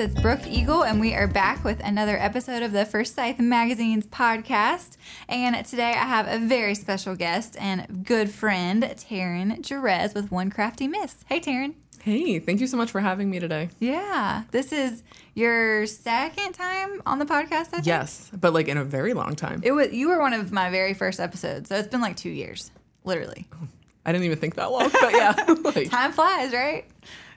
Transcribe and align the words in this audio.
It's 0.00 0.18
Brooke 0.18 0.46
Eagle, 0.46 0.82
and 0.82 0.98
we 0.98 1.12
are 1.12 1.26
back 1.26 1.62
with 1.62 1.78
another 1.84 2.16
episode 2.16 2.62
of 2.62 2.72
the 2.72 2.86
Forsyth 2.86 3.38
Magazine's 3.38 4.06
podcast. 4.06 4.96
And 5.28 5.62
today 5.66 5.90
I 5.90 6.06
have 6.06 6.26
a 6.26 6.38
very 6.42 6.74
special 6.74 7.14
guest 7.14 7.54
and 7.60 8.02
good 8.06 8.30
friend, 8.30 8.82
Taryn 8.82 9.60
Jerez 9.60 10.14
with 10.14 10.32
One 10.32 10.48
Crafty 10.48 10.88
Miss. 10.88 11.16
Hey, 11.26 11.38
Taryn. 11.38 11.74
Hey, 12.00 12.38
thank 12.38 12.62
you 12.62 12.66
so 12.66 12.78
much 12.78 12.90
for 12.90 13.00
having 13.00 13.28
me 13.28 13.40
today. 13.40 13.68
Yeah, 13.78 14.44
this 14.52 14.72
is 14.72 15.02
your 15.34 15.84
second 15.84 16.54
time 16.54 17.02
on 17.04 17.18
the 17.18 17.26
podcast. 17.26 17.52
I 17.52 17.64
think? 17.64 17.86
Yes, 17.86 18.30
but 18.32 18.54
like 18.54 18.68
in 18.68 18.78
a 18.78 18.84
very 18.84 19.12
long 19.12 19.36
time. 19.36 19.60
It 19.62 19.72
was 19.72 19.92
you 19.92 20.08
were 20.08 20.18
one 20.18 20.32
of 20.32 20.50
my 20.50 20.70
very 20.70 20.94
first 20.94 21.20
episodes, 21.20 21.68
so 21.68 21.76
it's 21.76 21.88
been 21.88 22.00
like 22.00 22.16
two 22.16 22.30
years, 22.30 22.70
literally. 23.04 23.46
I 24.06 24.12
didn't 24.12 24.24
even 24.24 24.38
think 24.38 24.54
that 24.54 24.72
long, 24.72 24.88
but 24.90 25.12
yeah. 25.12 25.34
like, 25.62 25.90
Time 25.90 26.12
flies, 26.12 26.54
right? 26.54 26.86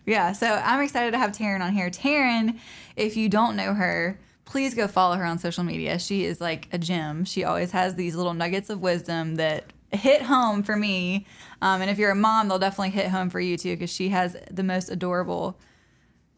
Yeah, 0.06 0.34
so 0.34 0.48
I'm 0.48 0.82
excited 0.82 1.12
to 1.12 1.18
have 1.18 1.32
Taryn 1.32 1.62
on 1.62 1.74
here. 1.74 1.90
Taryn, 1.90 2.60
if 2.96 3.16
you 3.16 3.30
don't 3.30 3.56
know 3.56 3.74
her, 3.74 4.20
please 4.46 4.74
go 4.74 4.88
follow 4.88 5.16
her 5.16 5.26
on 5.26 5.40
social 5.40 5.64
media. 5.64 5.98
She 6.00 6.26
is 6.26 6.42
like 6.42 6.68
a 6.72 6.78
gem. 6.78 7.26
She 7.26 7.44
always 7.44 7.72
has 7.72 7.96
these 7.96 8.16
little 8.16 8.34
nuggets 8.34 8.70
of 8.70 8.82
wisdom 8.82 9.36
that 9.36 9.72
hit 9.92 10.24
home 10.24 10.64
for 10.64 10.76
me. 10.76 11.26
Um, 11.62 11.82
and 11.82 11.90
if 11.90 11.98
you're 11.98 12.12
a 12.12 12.16
mom, 12.16 12.48
they'll 12.50 12.60
definitely 12.60 12.90
hit 12.90 13.08
home 13.08 13.30
for 13.30 13.40
you 13.40 13.58
too, 13.58 13.76
because 13.76 13.92
she 13.94 14.10
has 14.10 14.36
the 14.52 14.64
most 14.64 14.90
adorable 14.90 15.58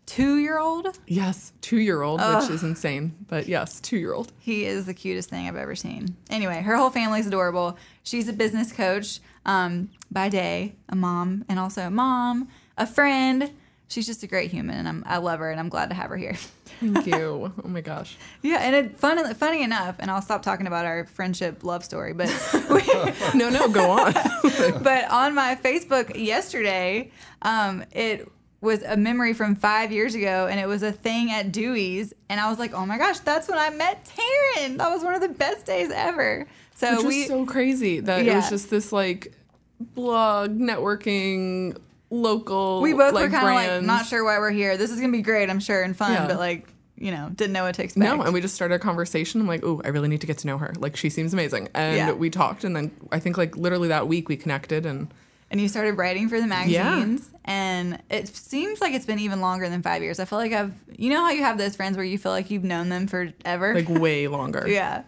two 0.05 0.37
year 0.37 0.59
old. 0.59 0.99
yes, 1.07 1.51
two 1.61 1.79
year 1.79 2.03
old, 2.03 2.21
which 2.21 2.49
is 2.51 2.61
insane, 2.61 3.15
but 3.27 3.47
yes, 3.47 3.79
two 3.79 3.97
year 3.97 4.13
old. 4.13 4.31
He 4.37 4.65
is 4.65 4.85
the 4.85 4.93
cutest 4.93 5.29
thing 5.31 5.47
I've 5.47 5.55
ever 5.55 5.75
seen. 5.75 6.15
Anyway, 6.29 6.61
her 6.61 6.75
whole 6.75 6.91
family's 6.91 7.25
adorable. 7.25 7.77
She's 8.03 8.27
a 8.27 8.33
business 8.33 8.71
coach 8.71 9.19
um, 9.47 9.89
by 10.11 10.29
day, 10.29 10.75
a 10.89 10.95
mom, 10.95 11.43
and 11.49 11.57
also 11.57 11.87
a 11.87 11.89
mom, 11.89 12.49
a 12.77 12.87
friend. 12.87 13.51
She's 13.87 14.07
just 14.07 14.23
a 14.23 14.27
great 14.27 14.49
human, 14.49 14.77
and 14.77 14.87
I'm, 14.87 15.03
I 15.05 15.17
love 15.17 15.39
her, 15.39 15.51
and 15.51 15.59
I'm 15.59 15.69
glad 15.69 15.89
to 15.89 15.95
have 15.95 16.09
her 16.09 16.17
here. 16.17 16.35
Thank 16.79 17.05
you. 17.05 17.53
oh 17.63 17.67
my 17.67 17.81
gosh. 17.81 18.17
yeah, 18.41 18.57
and 18.57 18.75
it, 18.75 18.97
fun, 18.97 19.33
funny 19.35 19.61
enough, 19.63 19.97
and 19.99 20.09
I'll 20.09 20.21
stop 20.21 20.41
talking 20.41 20.67
about 20.67 20.85
our 20.85 21.05
friendship 21.05 21.63
love 21.63 21.85
story, 21.85 22.13
but 22.13 22.27
we, 22.69 22.81
No, 23.35 23.49
no, 23.49 23.69
go 23.69 23.91
on. 23.91 24.13
but 24.83 25.09
on 25.11 25.35
my 25.35 25.55
Facebook 25.55 26.19
yesterday, 26.19 27.11
um, 27.43 27.83
it 27.91 28.29
was 28.61 28.81
a 28.81 28.97
memory 28.97 29.33
from 29.33 29.55
five 29.55 29.91
years 29.91 30.15
ago, 30.15 30.47
and 30.49 30.59
it 30.59 30.67
was 30.67 30.81
a 30.83 30.91
thing 30.91 31.31
at 31.31 31.51
Dewey's, 31.51 32.13
and 32.29 32.39
I 32.39 32.49
was 32.49 32.57
like, 32.57 32.73
oh 32.73 32.85
my 32.85 32.97
gosh, 32.97 33.19
that's 33.19 33.47
when 33.47 33.59
I 33.59 33.69
met 33.69 34.05
Taryn. 34.05 34.77
That 34.77 34.89
was 34.89 35.03
one 35.03 35.13
of 35.13 35.21
the 35.21 35.29
best 35.29 35.65
days 35.65 35.91
ever. 35.93 36.47
So 36.75 36.89
Which 36.95 36.97
was 36.97 37.05
we, 37.05 37.27
so 37.27 37.45
crazy 37.45 37.99
that 38.01 38.25
it 38.25 38.35
was 38.35 38.49
just 38.49 38.69
this 38.69 38.91
like 38.91 39.33
blog 39.79 40.57
networking 40.57 41.77
local 42.09 42.81
we 42.81 42.93
both 42.93 43.13
like, 43.13 43.25
were 43.25 43.29
kind 43.37 43.47
of 43.47 43.53
like 43.81 43.83
not 43.85 44.05
sure 44.05 44.23
why 44.23 44.37
we're 44.39 44.51
here. 44.51 44.77
This 44.77 44.91
is 44.91 44.99
gonna 44.99 45.11
be 45.11 45.21
great, 45.21 45.49
I'm 45.49 45.59
sure, 45.59 45.83
and 45.83 45.95
fun, 45.95 46.13
Yeah. 46.13 46.27
but 46.27 46.37
like 46.37 46.67
you 46.97 47.11
know, 47.11 47.29
didn't 47.35 47.51
know 47.51 47.63
what 47.65 47.75
to 47.75 47.83
expect. 47.83 48.03
No, 48.05 48.21
and 48.21 48.33
we 48.33 48.39
just 48.39 48.55
started 48.55 48.75
a 48.75 48.79
conversation. 48.79 49.41
I'm 49.41 49.47
like, 49.47 49.65
oh, 49.65 49.81
I 49.83 49.89
really 49.89 50.07
need 50.07 50.21
to 50.21 50.27
get 50.27 50.37
to 50.39 50.47
know 50.47 50.57
her. 50.57 50.73
Like, 50.79 50.95
she 50.95 51.09
seems 51.09 51.33
amazing. 51.33 51.67
And 51.75 51.97
Yeah. 51.97 52.11
we 52.13 52.29
talked, 52.29 52.63
and 52.63 52.73
then 52.73 52.89
I 53.11 53.19
think 53.19 53.37
like 53.37 53.57
literally 53.57 53.89
that 53.89 54.07
week 54.07 54.29
we 54.29 54.37
connected, 54.37 54.85
and 54.85 55.13
and 55.51 55.59
you 55.59 55.67
started 55.67 55.93
writing 55.97 56.27
for 56.29 56.39
the 56.39 56.47
magazines 56.47 57.29
and 57.45 58.01
it 58.09 58.27
seems 58.29 58.81
like 58.81 58.93
it's 58.93 59.05
been 59.05 59.19
even 59.19 59.41
longer 59.41 59.69
than 59.69 59.81
five 59.83 60.01
years 60.01 60.19
i 60.19 60.25
feel 60.25 60.39
like 60.39 60.51
i've 60.51 60.73
you 60.97 61.09
know 61.11 61.23
how 61.23 61.29
you 61.29 61.43
have 61.43 61.57
those 61.59 61.75
friends 61.75 61.95
where 61.95 62.05
you 62.05 62.17
feel 62.17 62.31
like 62.31 62.49
you've 62.49 62.63
known 62.63 62.89
them 62.89 63.05
forever 63.07 63.73
like 63.75 63.87
way 63.87 64.27
longer. 64.27 64.65
yeah 64.67 65.03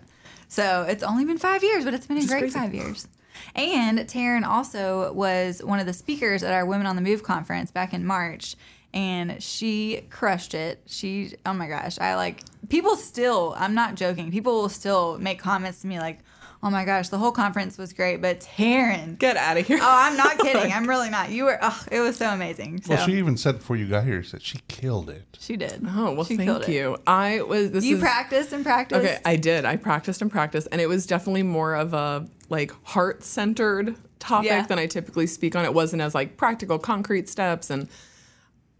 so 0.48 0.86
it's 0.88 1.02
only 1.02 1.26
been 1.26 1.39
five 1.39 1.64
years 1.64 1.83
but 1.83 1.93
it's 1.95 2.05
been 2.05 2.17
a 2.17 2.20
is 2.20 2.27
great 2.27 2.42
crazy. 2.42 2.54
five 2.60 2.73
years 2.73 3.08
and 3.56 4.00
taryn 4.00 4.46
also 4.46 5.12
was 5.14 5.64
one 5.64 5.80
of 5.80 5.86
the 5.86 5.94
speakers 5.94 6.44
at 6.44 6.54
our 6.54 6.66
women 6.66 6.86
on 6.86 6.96
the 6.96 7.02
move 7.02 7.24
conference 7.24 7.72
back 7.72 7.94
in 7.94 8.06
march 8.06 8.56
and 8.94 9.44
she 9.44 10.02
crushed 10.10 10.54
it. 10.54 10.82
She 10.86 11.34
oh 11.46 11.54
my 11.54 11.68
gosh 11.68 12.00
i 12.00 12.16
like 12.16 12.42
people 12.70 12.96
still 12.96 13.54
i'm 13.58 13.74
not 13.74 13.96
joking 13.96 14.32
people 14.32 14.62
will 14.62 14.70
still 14.70 15.18
make 15.20 15.40
comments 15.40 15.82
to 15.82 15.88
me 15.88 16.00
like 16.00 16.20
oh 16.64 16.70
my 16.70 16.84
gosh 16.86 17.10
the 17.10 17.18
whole 17.18 17.32
conference 17.32 17.78
was 17.78 17.94
great 17.94 18.22
but 18.22 18.40
taryn 18.40 19.18
Get 19.20 19.38
out 19.38 19.58
of 19.58 19.68
here. 19.68 19.78
Oh, 19.82 19.86
I'm 19.86 20.18
not 20.18 20.38
kidding. 20.45 20.72
I'm 20.72 20.88
really 20.88 21.10
not. 21.10 21.30
You 21.32 21.45
were. 21.45 21.58
Oh, 21.62 21.84
it 21.92 22.00
was 22.00 22.18
so 22.18 22.30
amazing. 22.30 22.82
So 22.82 22.95
Well, 22.95 23.06
she 23.06 23.14
even 23.14 23.38
said 23.38 23.58
before 23.60 23.76
you 23.76 23.88
got 23.88 24.04
here, 24.06 24.22
she 24.23 24.30
said 24.30 24.42
she 24.42 24.60
killed 24.67 25.10
it. 25.10 25.23
she 25.40 25.56
did. 25.58 25.82
Oh 25.88 26.14
well, 26.14 26.26
She 26.26 26.38
killed 26.38 26.64
thank 26.64 26.70
it. 26.70 26.73
you. 26.76 26.98
I 27.08 27.42
was. 27.42 27.72
This 27.72 27.86
You 27.86 27.96
is, 27.96 28.02
practiced 28.02 28.54
and 28.54 28.64
practiced. 28.66 29.00
Okay, 29.00 29.20
I 29.26 29.36
did. 29.36 29.66
I 29.66 29.76
practiced 29.78 30.22
and 30.22 30.32
practiced, 30.32 30.67
and 30.72 30.82
it 30.82 30.88
was 30.88 31.06
definitely 31.06 31.44
more 31.44 31.76
of 31.76 31.94
a 31.94 32.28
like 32.50 32.72
heart 32.84 33.23
centered 33.23 33.96
topic 34.20 34.48
Yeah. 34.50 34.66
than 34.66 34.80
I 34.80 34.88
typically 34.88 35.28
speak 35.28 35.56
on. 35.56 35.64
It 35.66 35.73
wasn't 35.73 36.02
as 36.02 36.16
like 36.16 36.38
practical, 36.38 36.80
concrete 36.80 37.30
steps. 37.30 37.70
And 37.70 37.88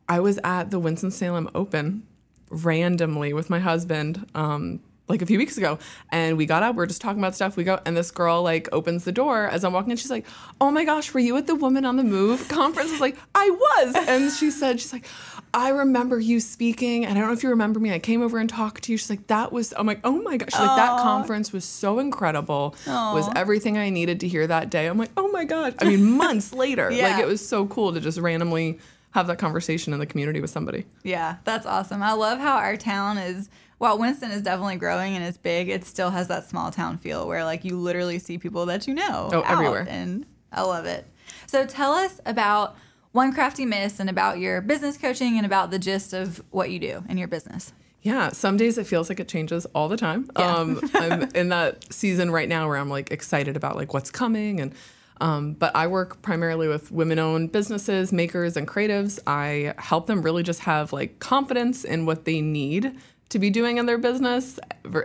I 0.10 0.20
was 0.20 0.40
at 0.44 0.72
the 0.72 0.80
Winston 0.80 1.12
Salem 1.12 1.50
Open 1.54 2.04
randomly 2.50 3.34
with 3.34 3.50
my 3.50 3.60
husband. 3.60 4.26
Um, 4.34 4.80
like 5.08 5.22
a 5.22 5.26
few 5.26 5.38
weeks 5.38 5.58
ago, 5.58 5.80
and 6.12 6.38
we 6.38 6.46
got 6.46 6.64
up. 6.64 6.76
We 6.76 6.84
are 6.84 6.88
just 6.88 7.02
talking 7.02 7.20
about 7.20 7.34
stuff. 7.36 7.56
We 7.56 7.64
go, 7.64 7.80
and 7.86 7.96
this 7.96 8.12
girl 8.12 8.44
like 8.44 8.68
opens 8.72 9.04
the 9.06 9.12
door 9.12 9.48
as 9.48 9.64
I'm 9.64 9.74
walking 9.74 9.92
in. 9.92 9.98
She's 9.98 10.12
like, 10.12 10.26
"Oh 10.60 10.70
my 10.72 10.84
gosh, 10.84 11.14
were 11.14 11.20
you 11.20 11.38
at 11.38 11.48
the 11.48 11.56
Woman 11.56 11.86
on 11.86 11.96
the 11.96 12.04
Move 12.04 12.48
conference?" 12.50 12.90
I 12.90 12.92
was 12.94 13.02
like, 13.02 13.18
"I 13.34 13.50
was," 13.50 13.96
and 14.08 14.32
she 14.32 14.52
said, 14.52 14.80
"She's 14.82 14.92
like, 14.92 15.06
I 15.54 15.70
remember 15.70 16.20
you 16.20 16.40
speaking, 16.42 17.06
and 17.06 17.18
I 17.18 17.22
don't 17.22 17.30
know 17.30 17.34
if 17.34 17.42
you 17.42 17.50
remember 17.50 17.80
me. 17.80 17.94
I 17.94 18.00
came 18.00 18.22
over 18.22 18.38
and 18.38 18.50
talked 18.50 18.84
to 18.84 18.92
you. 18.92 18.98
She's 18.98 19.10
like, 19.10 19.28
that 19.28 19.52
was. 19.54 19.74
I'm 19.78 19.88
like, 19.88 20.02
oh 20.04 20.22
my 20.22 20.36
gosh, 20.38 20.50
She's 20.52 20.60
like 20.60 20.76
that 20.76 21.00
conference 21.02 21.54
was 21.54 21.64
so 21.64 22.00
incredible. 22.00 22.76
Was 22.86 23.30
everything 23.36 23.78
I 23.78 23.90
needed 23.90 24.20
to 24.20 24.28
hear 24.28 24.46
that 24.48 24.70
day. 24.70 24.88
I'm 24.88 24.98
like, 24.98 25.12
oh 25.16 25.30
my 25.32 25.46
gosh. 25.46 25.74
I 25.80 25.86
mean, 25.86 26.12
months 26.18 26.52
later, 26.64 26.92
Yeah. 26.92 27.10
like 27.12 27.24
it 27.24 27.28
was 27.28 27.48
so 27.48 27.66
cool 27.68 27.94
to 27.94 28.02
just 28.02 28.20
randomly 28.20 28.78
have 29.12 29.28
that 29.28 29.40
conversation 29.40 29.94
in 29.94 30.00
the 30.00 30.06
community 30.06 30.42
with 30.42 30.50
somebody. 30.50 30.86
Yeah, 31.04 31.38
that's 31.46 31.66
awesome. 31.66 32.04
I 32.04 32.12
love 32.12 32.40
how 32.40 32.58
our 32.58 32.76
town 32.78 33.18
is. 33.18 33.50
While 33.78 34.00
Winston 34.00 34.32
is 34.32 34.42
definitely 34.42 34.78
growing 34.78 35.16
and 35.16 35.24
is 35.24 35.38
big, 35.38 35.70
it 35.70 35.86
still 35.86 36.10
has 36.10 36.28
that 36.30 36.50
small 36.50 36.72
town 36.72 36.98
feel 36.98 37.28
where 37.28 37.44
like 37.44 37.64
you 37.64 37.78
literally 37.78 38.18
see 38.20 38.38
people 38.38 38.66
that 38.66 38.88
you 38.88 38.96
know. 38.96 39.30
Oh, 39.32 39.42
everywhere. 39.42 39.86
and 39.88 40.26
I 40.52 40.64
love 40.64 40.86
it. 40.86 41.06
So 41.46 41.66
tell 41.66 41.94
us 41.94 42.20
about 42.26 42.76
One 43.12 43.34
Crafty 43.34 43.66
Miss 43.66 44.00
and 44.00 44.10
about 44.10 44.40
your 44.40 44.62
business 44.62 44.98
coaching 44.98 45.38
and 45.38 45.46
about 45.46 45.70
the 45.70 45.80
gist 45.80 46.14
of 46.14 46.44
what 46.50 46.72
you 46.72 46.80
do 46.80 47.04
in 47.08 47.18
your 47.18 47.28
business. 47.28 47.74
Yeah, 48.02 48.30
some 48.30 48.58
days 48.58 48.78
it 48.78 48.88
feels 48.88 49.10
like 49.10 49.20
it 49.20 49.28
changes 49.28 49.66
all 49.68 49.90
the 49.90 49.98
time. 49.98 50.30
Yeah. 50.38 50.56
Um, 50.56 50.82
I'm 50.94 51.24
in 51.36 51.50
that 51.50 51.94
season 51.94 52.32
right 52.32 52.50
now 52.50 52.68
where 52.68 52.78
I'm 52.78 52.90
like 52.90 53.12
excited 53.12 53.56
about 53.56 53.76
like 53.76 53.94
what's 53.94 54.12
coming 54.12 54.60
and 54.60 54.74
um, 55.20 55.54
but 55.54 55.76
I 55.76 55.88
work 55.88 56.22
primarily 56.22 56.68
with 56.68 56.92
women-owned 56.92 57.52
businesses, 57.52 58.14
makers, 58.14 58.56
and 58.56 58.68
creatives. 58.68 59.20
I 59.26 59.74
help 59.80 60.06
them 60.06 60.22
really 60.22 60.44
just 60.44 60.60
have 60.62 60.94
like 60.94 61.18
confidence 61.18 61.84
in 61.84 62.06
what 62.06 62.26
they 62.26 62.40
need 62.40 62.96
to 63.30 63.40
be 63.40 63.50
doing 63.50 63.78
in 63.78 63.86
their 63.86 63.98
business 63.98 64.60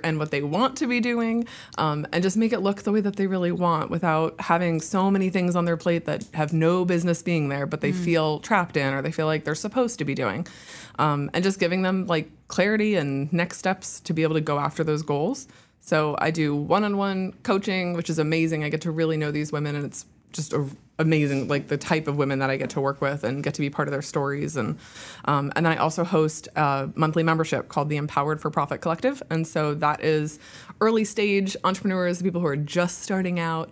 and 0.04 0.18
what 0.18 0.30
they 0.30 0.42
want 0.42 0.76
to 0.76 0.86
be 0.86 1.00
doing, 1.00 1.46
um, 1.78 2.06
and 2.12 2.22
just 2.22 2.36
make 2.36 2.52
it 2.52 2.60
look 2.60 2.82
the 2.82 2.92
way 2.92 3.00
that 3.00 3.16
they 3.16 3.26
really 3.26 3.50
want 3.52 3.90
without 3.90 4.40
having 4.40 4.80
so 4.80 5.10
many 5.10 5.28
things 5.28 5.56
on 5.56 5.64
their 5.64 5.76
plate 5.76 6.04
that 6.04 6.24
have 6.34 6.52
no 6.52 6.84
business 6.84 7.22
being 7.22 7.48
there, 7.48 7.66
but 7.66 7.80
they 7.80 7.90
feel 7.92 8.38
trapped 8.38 8.76
in 8.76 8.94
or 8.94 9.02
they 9.02 9.10
feel 9.10 9.26
like 9.26 9.44
they're 9.44 9.54
supposed 9.54 9.98
to 9.98 10.04
be 10.04 10.14
doing. 10.14 10.46
Um, 10.98 11.30
and 11.34 11.42
just 11.42 11.58
giving 11.58 11.82
them 11.82 12.06
like 12.06 12.30
clarity 12.48 12.94
and 12.94 13.32
next 13.32 13.58
steps 13.58 13.98
to 14.00 14.12
be 14.12 14.22
able 14.22 14.34
to 14.34 14.40
go 14.40 14.58
after 14.58 14.84
those 14.84 15.02
goals. 15.02 15.48
So 15.80 16.14
I 16.18 16.30
do 16.30 16.54
one-on-one 16.54 17.32
coaching, 17.42 17.94
which 17.94 18.08
is 18.08 18.20
amazing. 18.20 18.62
I 18.62 18.68
get 18.68 18.82
to 18.82 18.92
really 18.92 19.16
know 19.16 19.32
these 19.32 19.50
women, 19.50 19.74
and 19.74 19.84
it's 19.84 20.06
just 20.32 20.52
a, 20.52 20.64
amazing, 21.02 21.48
like 21.48 21.68
the 21.68 21.76
type 21.76 22.08
of 22.08 22.16
women 22.16 22.38
that 22.38 22.50
I 22.50 22.56
get 22.56 22.70
to 22.70 22.80
work 22.80 23.00
with 23.00 23.24
and 23.24 23.42
get 23.42 23.54
to 23.54 23.60
be 23.60 23.68
part 23.68 23.88
of 23.88 23.92
their 23.92 24.02
stories. 24.02 24.56
And 24.56 24.78
um, 25.26 25.52
and 25.54 25.66
then 25.66 25.72
I 25.72 25.76
also 25.76 26.04
host 26.04 26.48
a 26.56 26.88
monthly 26.94 27.22
membership 27.22 27.68
called 27.68 27.88
the 27.88 27.96
Empowered 27.96 28.40
for 28.40 28.50
Profit 28.50 28.80
Collective, 28.80 29.22
and 29.30 29.46
so 29.46 29.74
that 29.74 30.02
is 30.02 30.38
early 30.80 31.04
stage 31.04 31.56
entrepreneurs, 31.64 32.22
people 32.22 32.40
who 32.40 32.46
are 32.46 32.56
just 32.56 33.02
starting 33.02 33.38
out 33.38 33.70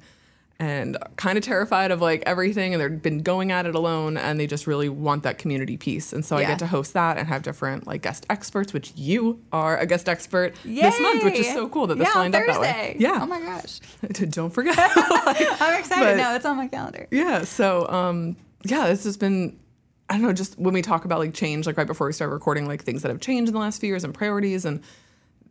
and 0.61 0.99
kind 1.17 1.39
of 1.39 1.43
terrified 1.43 1.91
of 1.91 2.03
like 2.03 2.23
everything 2.27 2.75
and 2.75 2.83
they've 2.83 3.03
been 3.03 3.21
going 3.23 3.51
at 3.51 3.65
it 3.65 3.75
alone 3.75 4.19
and 4.19 4.39
they 4.39 4.47
just 4.47 4.67
really 4.67 4.91
want 4.91 5.23
that 5.23 5.39
community 5.39 5.79
piece 5.79 6.13
and 6.13 6.23
so 6.25 6.37
i 6.37 6.45
get 6.45 6.59
to 6.59 6.67
host 6.67 6.93
that 6.93 7.17
and 7.17 7.27
have 7.27 7.43
different 7.43 7.87
like 7.87 8.03
guest 8.03 8.27
experts 8.29 8.73
which 8.75 8.93
you 8.95 9.41
are 9.53 9.79
a 9.79 9.87
guest 9.87 10.07
expert 10.09 10.55
this 10.63 11.01
month 11.01 11.25
which 11.25 11.35
is 11.39 11.49
so 11.49 11.67
cool 11.71 11.87
that 11.87 11.97
this 11.97 12.07
yeah, 12.13 12.21
lined 12.21 12.35
on 12.35 12.43
up 12.43 12.47
that 12.47 12.61
way 12.61 12.73
Thursday. 12.73 12.97
yeah 12.99 13.19
Oh 13.23 13.27
my 13.27 13.41
gosh. 13.41 13.81
don't 14.31 14.51
forget 14.51 14.77
I'm 14.79 15.79
excited. 15.81 16.19
No, 16.19 16.35
it's 16.35 16.45
on 16.45 16.57
my 16.59 16.69
calendar. 16.69 17.09
yeah 17.11 17.43
so 17.45 17.89
um 17.89 18.37
yeah 18.65 18.87
this 18.89 19.05
has 19.05 19.17
been 19.17 19.59
i 20.11 20.15
don't 20.15 20.23
know 20.23 20.33
just 20.35 20.59
when 20.59 20.75
we 20.75 20.83
talk 20.83 21.07
about 21.07 21.21
like 21.21 21.33
change 21.33 21.67
like 21.67 21.79
right 21.79 21.87
before 21.87 22.07
we 22.07 22.13
start 22.13 22.31
recording 22.31 22.67
like 22.69 22.83
things 22.85 23.01
that 23.01 23.09
have 23.09 23.21
changed 23.21 23.49
in 23.49 23.55
the 23.55 23.61
last 23.61 23.81
few 23.81 23.89
years 23.89 24.05
and 24.05 24.13
priorities 24.13 24.67
and 24.67 24.83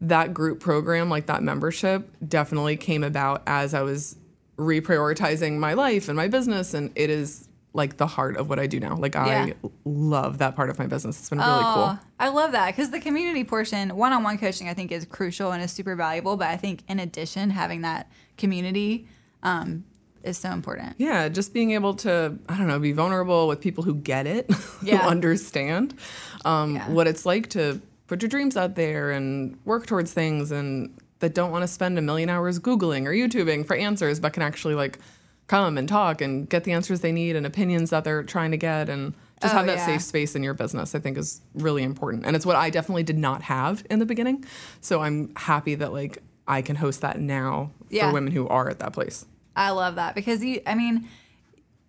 that 0.01 0.33
group 0.35 0.59
program 0.59 1.09
like 1.09 1.25
that 1.25 1.41
membership 1.41 2.07
definitely 2.25 2.77
came 2.77 3.03
about 3.03 3.41
as 3.47 3.73
i 3.73 3.81
was 3.81 4.15
reprioritizing 4.59 5.57
my 5.57 5.73
life 5.73 6.07
and 6.09 6.15
my 6.17 6.27
business 6.27 6.73
and 6.73 6.91
it 6.95 7.09
is 7.09 7.47
like 7.73 7.97
the 7.97 8.07
heart 8.07 8.35
of 8.35 8.49
what 8.49 8.59
i 8.59 8.67
do 8.67 8.79
now 8.79 8.95
like 8.95 9.13
Yeah. 9.15 9.21
i 9.47 9.53
love 9.85 10.39
that 10.39 10.55
part 10.55 10.69
of 10.69 10.77
my 10.79 10.87
business 10.87 11.19
it's 11.19 11.29
been 11.29 11.39
really 11.39 11.49
Oh, 11.51 11.73
cool 11.97 11.99
I 12.21 12.27
love 12.27 12.51
that 12.51 12.67
because 12.75 12.89
the 12.91 12.99
community 12.99 13.45
portion, 13.45 13.95
one-on-one 13.95 14.39
coaching, 14.39 14.67
I 14.67 14.73
think 14.73 14.91
is 14.91 15.05
crucial 15.05 15.53
and 15.53 15.63
is 15.63 15.71
super 15.71 15.95
valuable. 15.95 16.35
But 16.35 16.47
I 16.49 16.57
think 16.57 16.83
in 16.89 16.99
addition, 16.99 17.49
having 17.49 17.79
that 17.83 18.11
community 18.37 19.07
um, 19.41 19.85
is 20.21 20.37
so 20.37 20.51
important. 20.51 20.95
Yeah, 20.97 21.29
just 21.29 21.53
being 21.53 21.71
able 21.71 21.93
to, 21.93 22.37
I 22.49 22.57
don't 22.57 22.67
know, 22.67 22.77
be 22.77 22.91
vulnerable 22.91 23.47
with 23.47 23.61
people 23.61 23.85
who 23.85 23.95
get 23.95 24.27
it, 24.27 24.51
Yeah. 24.83 24.97
who 24.97 25.07
understand 25.07 25.97
um, 26.43 26.75
Yeah. 26.75 26.89
what 26.89 27.07
it's 27.07 27.25
like 27.25 27.47
to 27.51 27.79
put 28.07 28.21
your 28.21 28.27
dreams 28.27 28.57
out 28.57 28.75
there 28.75 29.11
and 29.11 29.57
work 29.63 29.85
towards 29.87 30.11
things 30.11 30.51
and 30.51 30.93
that 31.19 31.33
don't 31.33 31.51
want 31.51 31.63
to 31.63 31.67
spend 31.67 31.97
a 31.97 32.01
million 32.01 32.29
hours 32.29 32.59
Googling 32.59 33.05
or 33.05 33.11
YouTubing 33.11 33.65
for 33.67 33.75
answers, 33.75 34.19
but 34.19 34.33
can 34.33 34.43
actually 34.43 34.75
like 34.75 34.99
come 35.47 35.77
and 35.77 35.87
talk 35.89 36.21
and 36.21 36.47
get 36.49 36.63
the 36.63 36.71
answers 36.71 37.01
they 37.01 37.11
need 37.11 37.35
and 37.35 37.45
opinions 37.45 37.89
that 37.89 38.03
they're 38.03 38.23
trying 38.23 38.51
to 38.51 38.57
get 38.57 38.87
and 38.89 39.13
just 39.41 39.53
Oh, 39.53 39.57
have 39.57 39.67
that 39.67 39.77
yeah. 39.77 39.85
safe 39.85 40.01
space 40.01 40.35
in 40.35 40.43
your 40.43 40.53
business, 40.53 40.93
I 40.95 40.99
think 40.99 41.17
is 41.17 41.41
really 41.53 41.83
important. 41.83 42.25
And 42.25 42.35
it's 42.35 42.45
what 42.45 42.55
I 42.55 42.69
definitely 42.69 43.03
did 43.03 43.17
not 43.17 43.41
have 43.43 43.85
in 43.89 43.99
the 43.99 44.05
beginning. 44.05 44.45
So 44.81 45.01
I'm 45.01 45.33
happy 45.35 45.75
that 45.75 45.91
like 45.93 46.19
I 46.47 46.61
can 46.61 46.75
host 46.75 47.01
that 47.01 47.19
now 47.19 47.71
Yeah. 47.89 48.07
for 48.07 48.13
women 48.13 48.31
who 48.33 48.47
are 48.47 48.69
at 48.69 48.79
that 48.79 48.93
place. 48.93 49.25
I 49.55 49.71
love 49.71 49.95
that 49.95 50.13
because 50.15 50.43
you, 50.43 50.61
I 50.67 50.75
mean, 50.75 51.07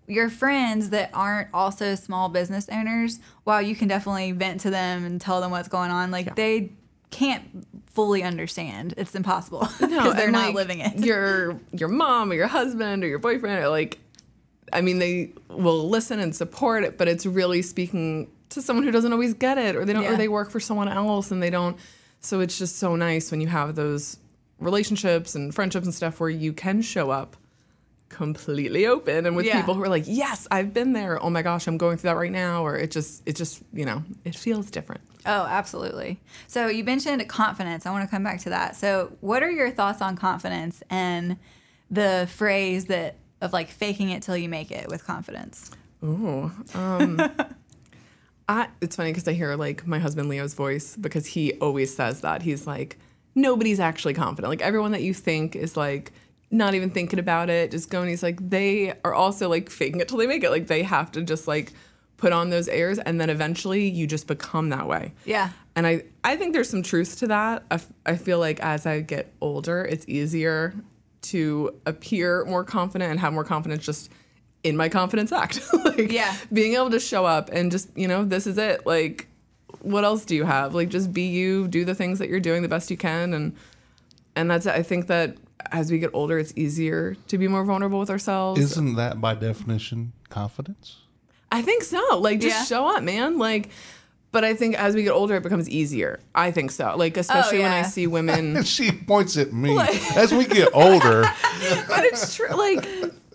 your 0.07 0.29
friends 0.29 0.91
that 0.91 1.11
aren't 1.15 1.49
also 1.55 1.95
small 1.95 2.29
business 2.29 2.69
owners, 2.71 3.21
while 3.45 3.63
you 3.63 3.77
can 3.77 3.87
definitely 3.89 4.33
vent 4.33 4.61
to 4.63 4.71
them 4.71 5.05
and 5.05 5.21
tell 5.21 5.41
them 5.41 5.51
what's 5.53 5.69
going 5.69 5.91
on, 5.93 6.11
like 6.11 6.35
they 6.35 6.73
can't 7.11 7.67
fully 7.91 8.23
understand. 8.23 8.95
It's 8.97 9.15
impossible 9.15 9.61
because 9.81 10.15
they're 10.15 10.31
not 10.31 10.47
like, 10.47 10.55
living 10.55 10.81
it. 10.81 10.99
Your 10.99 11.59
your 11.73 11.89
mom 11.89 12.31
or 12.31 12.35
your 12.35 12.47
husband 12.47 13.05
or 13.05 13.09
your 13.09 13.19
boyfriend 13.19 13.63
are 13.63 13.69
like, 13.69 13.99
I 14.73 14.81
mean, 14.81 14.99
they 14.99 15.33
will 15.49 15.89
listen 15.89 16.21
and 16.21 16.35
support 16.35 16.85
it, 16.85 16.97
but 16.99 17.09
it's 17.09 17.27
really 17.27 17.63
speaking 17.63 18.31
to 18.51 18.63
someone 18.63 18.85
who 18.85 18.91
doesn't 18.91 19.13
always 19.13 19.35
get 19.35 19.59
it, 19.59 19.77
or 19.77 19.85
they 19.85 19.93
don't, 19.93 20.03
Yeah. 20.03 20.15
or 20.15 20.17
they 20.17 20.29
work 20.29 20.51
for 20.51 20.61
someone 20.61 20.89
else 20.89 21.31
and 21.31 21.43
they 21.43 21.51
don't. 21.51 21.77
So 22.21 22.41
it's 22.41 22.59
just 22.59 22.79
so 22.79 22.97
nice 22.97 23.31
when 23.31 23.41
you 23.41 23.47
have 23.49 23.75
those 23.75 24.17
relationships 24.59 25.35
and 25.35 25.55
friendships 25.55 25.87
and 25.87 25.95
stuff 25.95 26.21
where 26.21 26.29
you 26.31 26.53
can 26.53 26.83
show 26.83 27.11
up 27.11 27.37
completely 28.11 28.87
open 28.87 29.25
and 29.25 29.35
with 29.35 29.47
Yeah. 29.47 29.59
people 29.59 29.73
who 29.75 29.83
are 29.83 29.89
like, 29.89 30.05
yes, 30.07 30.47
I've 30.51 30.75
been 30.75 30.93
there. 30.93 31.23
Oh 31.23 31.31
my 31.31 31.41
gosh, 31.41 31.67
I'm 31.67 31.79
going 31.79 31.97
through 31.97 32.11
that 32.11 32.17
right 32.17 32.31
now. 32.31 32.63
Or 32.67 32.77
it 32.77 32.91
just, 32.91 33.23
it 33.25 33.35
just, 33.37 33.63
you 33.73 33.87
know, 33.87 34.03
it 34.25 34.35
feels 34.37 34.71
different. 34.71 35.01
Oh, 35.25 35.47
absolutely. 35.47 36.19
So 36.47 36.67
you 36.67 36.85
mentioned 36.85 37.27
confidence. 37.29 37.87
I 37.87 37.91
want 37.91 38.05
to 38.05 38.11
come 38.11 38.23
back 38.23 38.41
to 38.43 38.51
that. 38.51 38.77
So, 38.77 39.13
what 39.21 39.43
are 39.43 39.51
your 39.51 39.71
thoughts 39.71 40.03
on 40.03 40.17
confidence 40.17 40.83
and 40.91 41.37
the 41.91 42.29
phrase 42.31 42.87
that 42.87 43.17
of 43.41 43.53
like 43.55 43.71
faking 43.71 44.11
it 44.11 44.23
till 44.23 44.37
you 44.37 44.49
make 44.49 44.71
it 44.71 44.89
with 44.89 45.05
confidence? 45.07 45.71
Ooh. 46.05 46.51
Um, 46.75 47.21
I, 48.49 48.69
it's 48.81 48.97
funny 48.97 49.11
because 49.13 49.29
I 49.29 49.33
hear 49.33 49.55
like 49.57 49.87
my 49.87 49.99
husband 49.99 50.29
Leo's 50.29 50.55
voice 50.55 50.97
because 50.97 51.27
he 51.27 51.53
always 51.55 51.95
says 51.95 52.23
that. 52.23 52.43
He's 52.43 52.67
like, 52.67 52.99
nobody's 53.35 53.79
actually 53.79 54.15
confident. 54.15 54.49
Like 54.51 54.63
everyone 54.63 54.93
that 54.93 55.03
you 55.03 55.15
think 55.15 55.55
is 55.55 55.77
like 55.77 56.13
not 56.51 56.75
even 56.75 56.91
thinking 56.91 57.19
about 57.19 57.49
it, 57.49 57.71
just 57.71 57.91
going, 57.91 58.09
he's 58.09 58.23
like, 58.23 58.39
they 58.51 58.93
are 59.05 59.15
also 59.15 59.49
like 59.49 59.71
faking 59.71 60.01
it 60.01 60.09
till 60.09 60.19
they 60.19 60.27
make 60.27 60.43
it. 60.43 60.51
Like 60.51 60.67
they 60.67 60.83
have 60.83 61.13
to 61.13 61.23
just 61.23 61.47
like 61.47 61.73
put 62.17 62.33
on 62.33 62.51
those 62.51 62.69
airs 62.69 62.99
and 62.99 63.21
then 63.21 63.31
eventually 63.31 63.89
you 63.89 64.07
just 64.07 64.27
become 64.27 64.69
that 64.71 64.87
way. 64.89 65.13
Yeah. 65.25 65.51
And 65.77 65.87
I, 65.87 66.03
I 66.25 66.37
think 66.37 66.53
there's 66.53 66.69
some 66.69 66.83
truth 66.83 67.19
to 67.21 67.29
that. 67.29 67.63
I, 67.71 67.75
f- 67.75 67.93
I 68.05 68.17
feel 68.17 68.39
like 68.41 68.61
as 68.61 68.85
I 68.85 69.01
get 69.01 69.33
older, 69.41 69.85
it's 69.85 70.05
easier 70.09 70.75
to 71.23 71.75
appear 71.87 72.45
more 72.47 72.65
confident 72.65 73.11
and 73.11 73.21
have 73.21 73.33
more 73.33 73.45
confidence 73.45 73.85
just 73.87 74.11
in 74.65 74.77
my 74.77 74.89
confidence 74.89 75.31
act. 75.33 75.61
like 75.85 76.11
Yeah. 76.11 76.35
being 76.53 76.75
able 76.75 76.91
to 76.91 77.01
show 77.01 77.25
up 77.25 77.49
and 77.53 77.71
just, 77.71 77.97
you 77.97 78.09
know, 78.09 78.25
this 78.25 78.47
is 78.47 78.59
it. 78.59 78.85
Like, 78.85 79.29
what 79.81 80.05
else 80.05 80.25
do 80.25 80.35
you 80.35 80.45
have? 80.45 80.75
Like, 80.75 80.89
just 80.89 81.13
be 81.13 81.29
you, 81.29 81.69
do 81.69 81.85
the 81.85 81.95
things 81.95 82.19
that 82.19 82.29
you're 82.29 82.41
doing 82.41 82.63
the 82.63 82.69
best 82.69 82.91
you 82.91 82.97
can. 82.97 83.33
And, 83.33 83.57
and 84.35 84.51
that's, 84.51 84.67
I 84.67 84.83
think 84.83 85.07
that 85.07 85.37
as 85.73 85.91
we 85.91 85.99
get 85.99 86.11
older, 86.13 86.39
it's 86.39 86.53
easier 86.57 87.17
to 87.29 87.39
be 87.39 87.49
more 87.49 87.65
vulnerable 87.65 87.99
with 87.99 88.11
ourselves. 88.11 88.61
Isn't 88.61 88.97
that 88.97 89.21
by 89.21 89.35
definition 89.35 90.13
confidence? 90.29 90.99
I 91.53 91.63
think 91.63 91.83
so. 91.83 92.19
Like, 92.19 92.41
just 92.41 92.57
Yeah. 92.57 92.65
show 92.65 92.89
up, 92.97 93.03
man. 93.03 93.39
Like, 93.39 93.71
but 94.33 94.45
I 94.45 94.55
think 94.55 94.77
as 94.79 94.95
we 94.95 95.03
get 95.03 95.11
older, 95.11 95.35
it 95.37 95.43
becomes 95.43 95.69
easier. 95.69 96.21
I 96.35 96.53
think 96.53 96.71
so. 96.71 96.95
Like, 96.97 97.17
oh, 97.17 97.21
especially 97.21 97.59
when 97.61 97.73
I 97.73 97.83
see 97.83 98.07
women. 98.07 98.57
And 98.59 98.67
she 98.77 98.93
points 98.93 99.37
at 99.37 99.53
me. 99.53 99.77
As 100.15 100.33
we 100.33 100.45
get 100.47 100.69
older, 100.73 101.23
but 101.89 102.05
it's 102.05 102.37
true. 102.37 102.49
Like, 102.51 102.87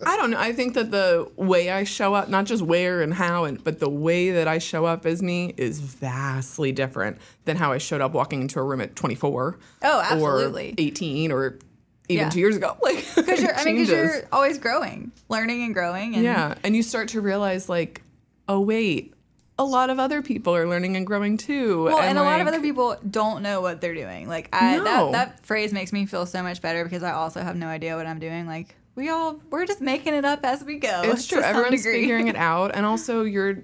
I 0.06 0.16
don't 0.16 0.30
know. 0.30 0.38
I 0.38 0.52
think 0.52 0.72
that 0.74 0.90
the 0.90 1.30
way 1.36 1.70
I 1.70 1.84
show 1.84 2.14
up, 2.14 2.30
not 2.30 2.46
just 2.46 2.62
where 2.62 3.02
and 3.02 3.12
how, 3.12 3.44
and 3.44 3.62
but 3.62 3.78
the 3.78 3.90
way 3.90 4.30
that 4.30 4.48
I 4.48 4.56
show 4.58 4.86
up 4.86 5.04
as 5.04 5.22
me 5.22 5.52
is 5.58 5.80
vastly 5.80 6.72
different 6.72 7.18
than 7.44 7.56
how 7.56 7.72
I 7.72 7.78
showed 7.78 8.00
up 8.00 8.12
walking 8.12 8.40
into 8.40 8.58
a 8.58 8.62
room 8.62 8.80
at 8.80 8.96
24. 8.96 9.58
Oh, 9.82 10.00
absolutely. 10.00 10.70
Or 10.70 10.74
18 10.78 11.30
or 11.32 11.58
even 12.08 12.24
Yeah. 12.26 12.30
two 12.30 12.40
years 12.40 12.56
ago. 12.56 12.76
Like, 12.82 13.04
Because 13.14 13.42
you're, 13.42 13.54
I 13.54 13.64
mean, 13.64 13.76
because 13.76 13.90
you're 13.90 14.22
always 14.32 14.58
growing, 14.58 15.12
learning 15.28 15.62
and 15.64 15.74
growing. 15.74 16.14
And 16.14 16.22
Yeah. 16.24 16.54
And 16.62 16.74
you 16.76 16.82
start 16.82 17.08
to 17.10 17.20
realize, 17.20 17.68
like, 17.68 18.02
oh, 18.48 18.60
wait, 18.60 19.12
a 19.58 19.64
lot 19.64 19.88
of 19.90 19.98
other 19.98 20.20
people 20.22 20.54
are 20.54 20.68
learning 20.68 20.96
and 20.96 21.06
growing 21.06 21.36
too. 21.36 21.84
Well, 21.84 21.98
and, 22.00 22.18
a 22.18 22.22
lot 22.22 22.40
of 22.42 22.46
other 22.46 22.60
people 22.60 22.96
don't 23.10 23.42
know 23.42 23.60
what 23.62 23.80
they're 23.80 23.94
doing. 23.94 24.28
Like 24.28 24.48
I, 24.52 24.76
No. 24.76 24.84
that 24.84 25.12
that 25.12 25.46
phrase 25.46 25.72
makes 25.72 25.92
me 25.94 26.04
feel 26.04 26.26
so 26.26 26.42
much 26.42 26.60
better 26.60 26.84
because 26.84 27.02
I 27.02 27.12
also 27.12 27.40
have 27.40 27.56
no 27.56 27.66
idea 27.66 27.96
what 27.96 28.06
I'm 28.06 28.18
doing. 28.18 28.46
Like 28.46 28.74
we 28.96 29.08
all, 29.08 29.40
we're 29.50 29.64
just 29.66 29.80
making 29.80 30.12
it 30.14 30.24
up 30.26 30.40
as 30.44 30.62
we 30.62 30.76
go. 30.78 31.02
It's 31.06 31.26
true. 31.30 31.40
Everyone's 31.40 31.82
degree. 31.82 32.00
figuring 32.02 32.28
it 32.28 32.36
out, 32.52 32.72
and 32.74 32.84
also 32.84 33.22
you're 33.22 33.62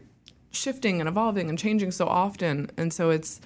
shifting 0.51 1.01
and 1.01 1.09
evolving 1.09 1.49
and 1.51 1.59
changing 1.59 1.91
so 1.91 2.07
often, 2.07 2.71
and 2.79 2.91
so 2.93 3.11
it's 3.11 3.41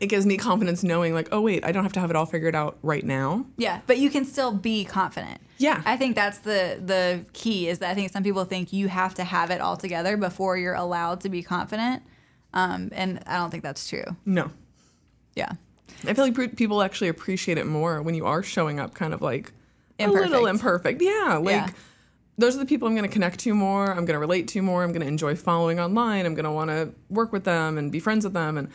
it 0.00 0.06
gives 0.08 0.26
me 0.26 0.36
confidence 0.36 0.82
knowing 0.82 1.14
like, 1.14 1.28
oh 1.32 1.40
wait, 1.40 1.64
I 1.64 1.72
don't 1.72 1.82
have 1.82 1.92
to 1.94 2.00
have 2.00 2.10
it 2.10 2.16
all 2.16 2.26
figured 2.26 2.54
out 2.54 2.78
right 2.82 3.04
now. 3.04 3.46
Yeah, 3.56 3.80
but 3.86 3.98
you 3.98 4.10
can 4.10 4.24
still 4.24 4.52
be 4.52 4.84
confident. 4.84 5.40
Yeah. 5.58 5.82
I 5.84 5.96
think 5.96 6.14
that's 6.14 6.38
the 6.38 6.80
the 6.84 7.24
key. 7.32 7.68
Is 7.68 7.78
that 7.80 7.90
I 7.90 7.94
think 7.94 8.12
some 8.12 8.22
people 8.22 8.44
think 8.44 8.72
you 8.72 8.88
have 8.88 9.14
to 9.14 9.24
have 9.24 9.50
it 9.50 9.60
all 9.60 9.76
together 9.76 10.16
before 10.16 10.56
you're 10.56 10.74
allowed 10.74 11.20
to 11.22 11.28
be 11.28 11.42
confident, 11.42 12.02
um, 12.54 12.90
and 12.92 13.20
I 13.26 13.36
don't 13.38 13.50
think 13.50 13.62
that's 13.62 13.88
true. 13.88 14.04
No, 14.24 14.50
Yeah. 15.34 15.52
I 16.06 16.14
feel 16.14 16.24
like 16.30 16.56
people 16.56 16.80
actually 16.82 17.08
appreciate 17.08 17.58
it 17.58 17.66
more 17.66 18.02
when 18.02 18.14
you 18.14 18.24
are 18.26 18.42
showing 18.42 18.78
up 18.78 18.94
kind 18.94 19.12
of 19.12 19.20
like 19.20 19.52
a 19.98 20.04
Imperfect. 20.04 20.30
little 20.30 20.46
imperfect. 20.46 21.02
Yeah, 21.02 21.38
like. 21.42 21.54
Yeah. 21.54 21.68
Those 22.40 22.54
are 22.54 22.60
the 22.60 22.66
people 22.66 22.86
I'm 22.86 22.94
going 22.94 23.02
to 23.04 23.12
connect 23.12 23.40
to 23.40 23.52
more. 23.52 23.86
I'm 23.90 24.04
going 24.04 24.14
to 24.14 24.20
relate 24.20 24.46
to 24.48 24.62
more. 24.62 24.84
I'm 24.84 24.92
going 24.92 25.00
to 25.02 25.08
enjoy 25.08 25.34
following 25.34 25.80
online. 25.80 26.24
I'm 26.24 26.34
going 26.34 26.44
to 26.44 26.52
want 26.52 26.70
to 26.70 26.92
work 27.10 27.32
with 27.32 27.42
them 27.42 27.76
and 27.76 27.90
be 27.90 27.98
friends 27.98 28.22
with 28.24 28.32
them. 28.32 28.56
And 28.56 28.68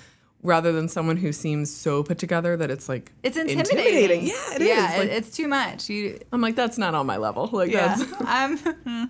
rather 0.43 0.71
than 0.73 0.87
someone 0.89 1.17
who 1.17 1.31
seems 1.31 1.73
so 1.73 2.03
put 2.03 2.17
together 2.17 2.55
that 2.57 2.69
it's 2.69 2.87
like 2.89 3.11
It's 3.23 3.37
intimidating. 3.37 4.25
Yeah, 4.27 4.55
it 4.55 4.61
is. 4.61 4.67
yeah, 4.67 4.95
Like, 4.99 5.09
it's 5.09 5.31
too 5.35 5.47
much. 5.47 5.89
You 5.89 6.19
I'm 6.31 6.41
like, 6.41 6.55
that's 6.55 6.77
not 6.77 6.93
on 6.95 7.05
my 7.05 7.17
level. 7.17 7.49
Like, 7.51 7.71
Yeah, 7.71 7.95
that's 7.95 8.13
I'm 8.21 8.59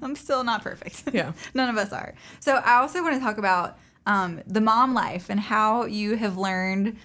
I'm 0.02 0.16
still 0.16 0.44
not 0.44 0.64
perfect. 0.64 1.04
Yeah. 1.14 1.34
none 1.54 1.70
of 1.70 1.78
us 1.78 1.92
are. 1.92 2.14
So 2.40 2.54
I 2.56 2.76
also 2.76 3.02
want 3.04 3.16
to 3.16 3.20
talk 3.20 3.38
about 3.38 3.78
um, 4.06 4.42
the 4.48 4.62
mom 4.62 4.94
life 4.94 5.30
and 5.30 5.40
how 5.40 5.86
you 5.86 6.16
have 6.18 6.38
learned 6.38 6.98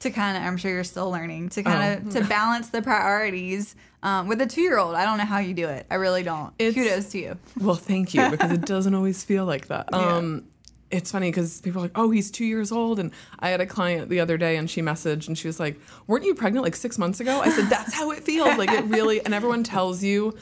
to 0.00 0.10
kind 0.10 0.36
of. 0.36 0.42
I'm 0.44 0.56
sure 0.56 0.70
you're 0.72 0.84
still 0.84 1.10
learning 1.10 1.48
to 1.50 1.62
kind 1.62 2.06
of 2.06 2.16
Oh. 2.16 2.20
to 2.20 2.26
balance 2.28 2.68
the 2.70 2.80
priorities 2.82 3.74
um, 4.02 4.28
with 4.28 4.40
a 4.40 4.46
two 4.46 4.60
year 4.62 4.78
old. 4.78 4.94
I 4.94 5.04
don't 5.04 5.18
know 5.18 5.24
how 5.24 5.38
you 5.38 5.54
do 5.54 5.68
it. 5.68 5.86
I 5.90 5.96
really 5.96 6.22
don't. 6.22 6.52
It's- 6.58 6.74
Kudos 6.74 7.10
to 7.12 7.18
you. 7.18 7.38
Well, 7.60 7.74
thank 7.76 8.14
you 8.14 8.28
because 8.30 8.50
it 8.52 8.62
doesn't 8.62 8.94
always 8.94 9.22
feel 9.24 9.44
like 9.44 9.66
that. 9.68 9.92
Um, 9.92 10.44
it's 10.90 11.10
funny 11.12 11.30
because 11.30 11.60
people 11.60 11.80
are 11.80 11.84
like, 11.84 11.96
"Oh, 11.98 12.10
he's 12.10 12.30
two 12.30 12.44
years 12.46 12.72
old," 12.72 12.98
and 12.98 13.10
I 13.40 13.50
had 13.50 13.60
a 13.60 13.66
client 13.66 14.08
the 14.08 14.20
other 14.20 14.36
day, 14.38 14.56
and 14.56 14.68
she 14.70 14.80
messaged, 14.82 15.28
and 15.28 15.36
she 15.36 15.46
was 15.46 15.60
like, 15.60 15.78
"Weren't 16.06 16.24
you 16.24 16.34
pregnant 16.34 16.64
like 16.64 16.76
six 16.76 16.96
months 16.98 17.20
ago?" 17.20 17.40
I 17.40 17.50
said, 17.50 17.66
"That's 17.68 17.92
how 17.94 18.10
it 18.10 18.24
feels. 18.24 18.56
Like 18.56 18.70
it 18.70 18.84
really." 18.86 19.24
And 19.24 19.34
everyone 19.34 19.62
tells 19.64 20.02
you 20.02 20.34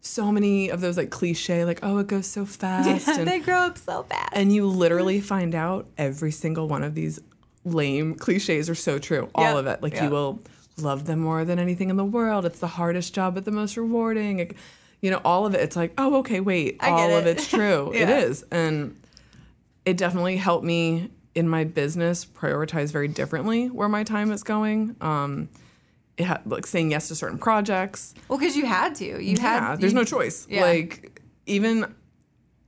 so 0.00 0.30
many 0.30 0.68
of 0.68 0.80
those 0.80 0.96
like 0.96 1.10
cliche, 1.10 1.64
like, 1.64 1.80
"Oh, 1.82 1.98
it 1.98 2.06
goes 2.06 2.26
so 2.26 2.44
fast," 2.46 3.08
and, 3.08 3.26
they 3.26 3.40
grow 3.40 3.56
up 3.56 3.78
so 3.78 4.04
fast. 4.04 4.30
and 4.32 4.52
you 4.52 4.66
literally 4.66 5.20
find 5.20 5.54
out 5.54 5.86
every 5.98 6.30
single 6.30 6.68
one 6.68 6.84
of 6.84 6.94
these 6.94 7.18
lame 7.64 8.14
cliches 8.14 8.70
are 8.70 8.74
so 8.76 8.98
true. 8.98 9.28
All 9.34 9.44
Yep. 9.44 9.56
of 9.56 9.66
it. 9.66 9.82
Like 9.82 9.94
Yep. 9.94 10.02
you 10.04 10.10
will 10.10 10.38
love 10.80 11.06
them 11.06 11.18
more 11.18 11.44
than 11.44 11.58
anything 11.58 11.90
in 11.90 11.96
the 11.96 12.04
world. 12.04 12.46
It's 12.46 12.60
the 12.60 12.68
hardest 12.68 13.12
job, 13.14 13.34
but 13.34 13.44
the 13.44 13.50
most 13.50 13.76
rewarding. 13.76 14.38
It- 14.38 14.56
you 15.00 15.10
know, 15.12 15.20
all 15.24 15.46
of 15.46 15.54
it. 15.54 15.60
It's 15.60 15.76
like, 15.76 15.92
oh, 15.96 16.16
okay, 16.18 16.40
wait, 16.40 16.76
I 16.80 16.90
all 16.90 17.08
get 17.08 17.18
of 17.18 17.26
it's 17.26 17.46
true. 17.48 17.90
It 17.94 18.08
Yeah. 18.08 18.18
is, 18.18 18.44
and 18.50 18.96
it 19.88 19.96
definitely 19.96 20.36
helped 20.36 20.66
me 20.66 21.10
in 21.34 21.48
my 21.48 21.64
business 21.64 22.26
prioritize 22.26 22.92
very 22.92 23.08
differently 23.08 23.68
where 23.68 23.88
my 23.88 24.04
time 24.04 24.30
is 24.30 24.42
going. 24.42 24.94
Um, 25.00 25.48
it 26.18 26.28
like 26.44 26.66
saying 26.66 26.90
yes 26.90 27.08
to 27.08 27.14
certain 27.14 27.38
projects 27.38 28.12
well, 28.28 28.38
because 28.38 28.54
you 28.54 28.66
had 28.66 28.94
to. 28.96 29.06
You 29.06 29.36
yeah, 29.36 29.70
had. 29.70 29.80
there's 29.80 29.92
you- 29.92 29.98
no 29.98 30.04
choice. 30.04 30.46
Yeah. 30.50 30.60
Like 30.60 31.22
even 31.46 31.94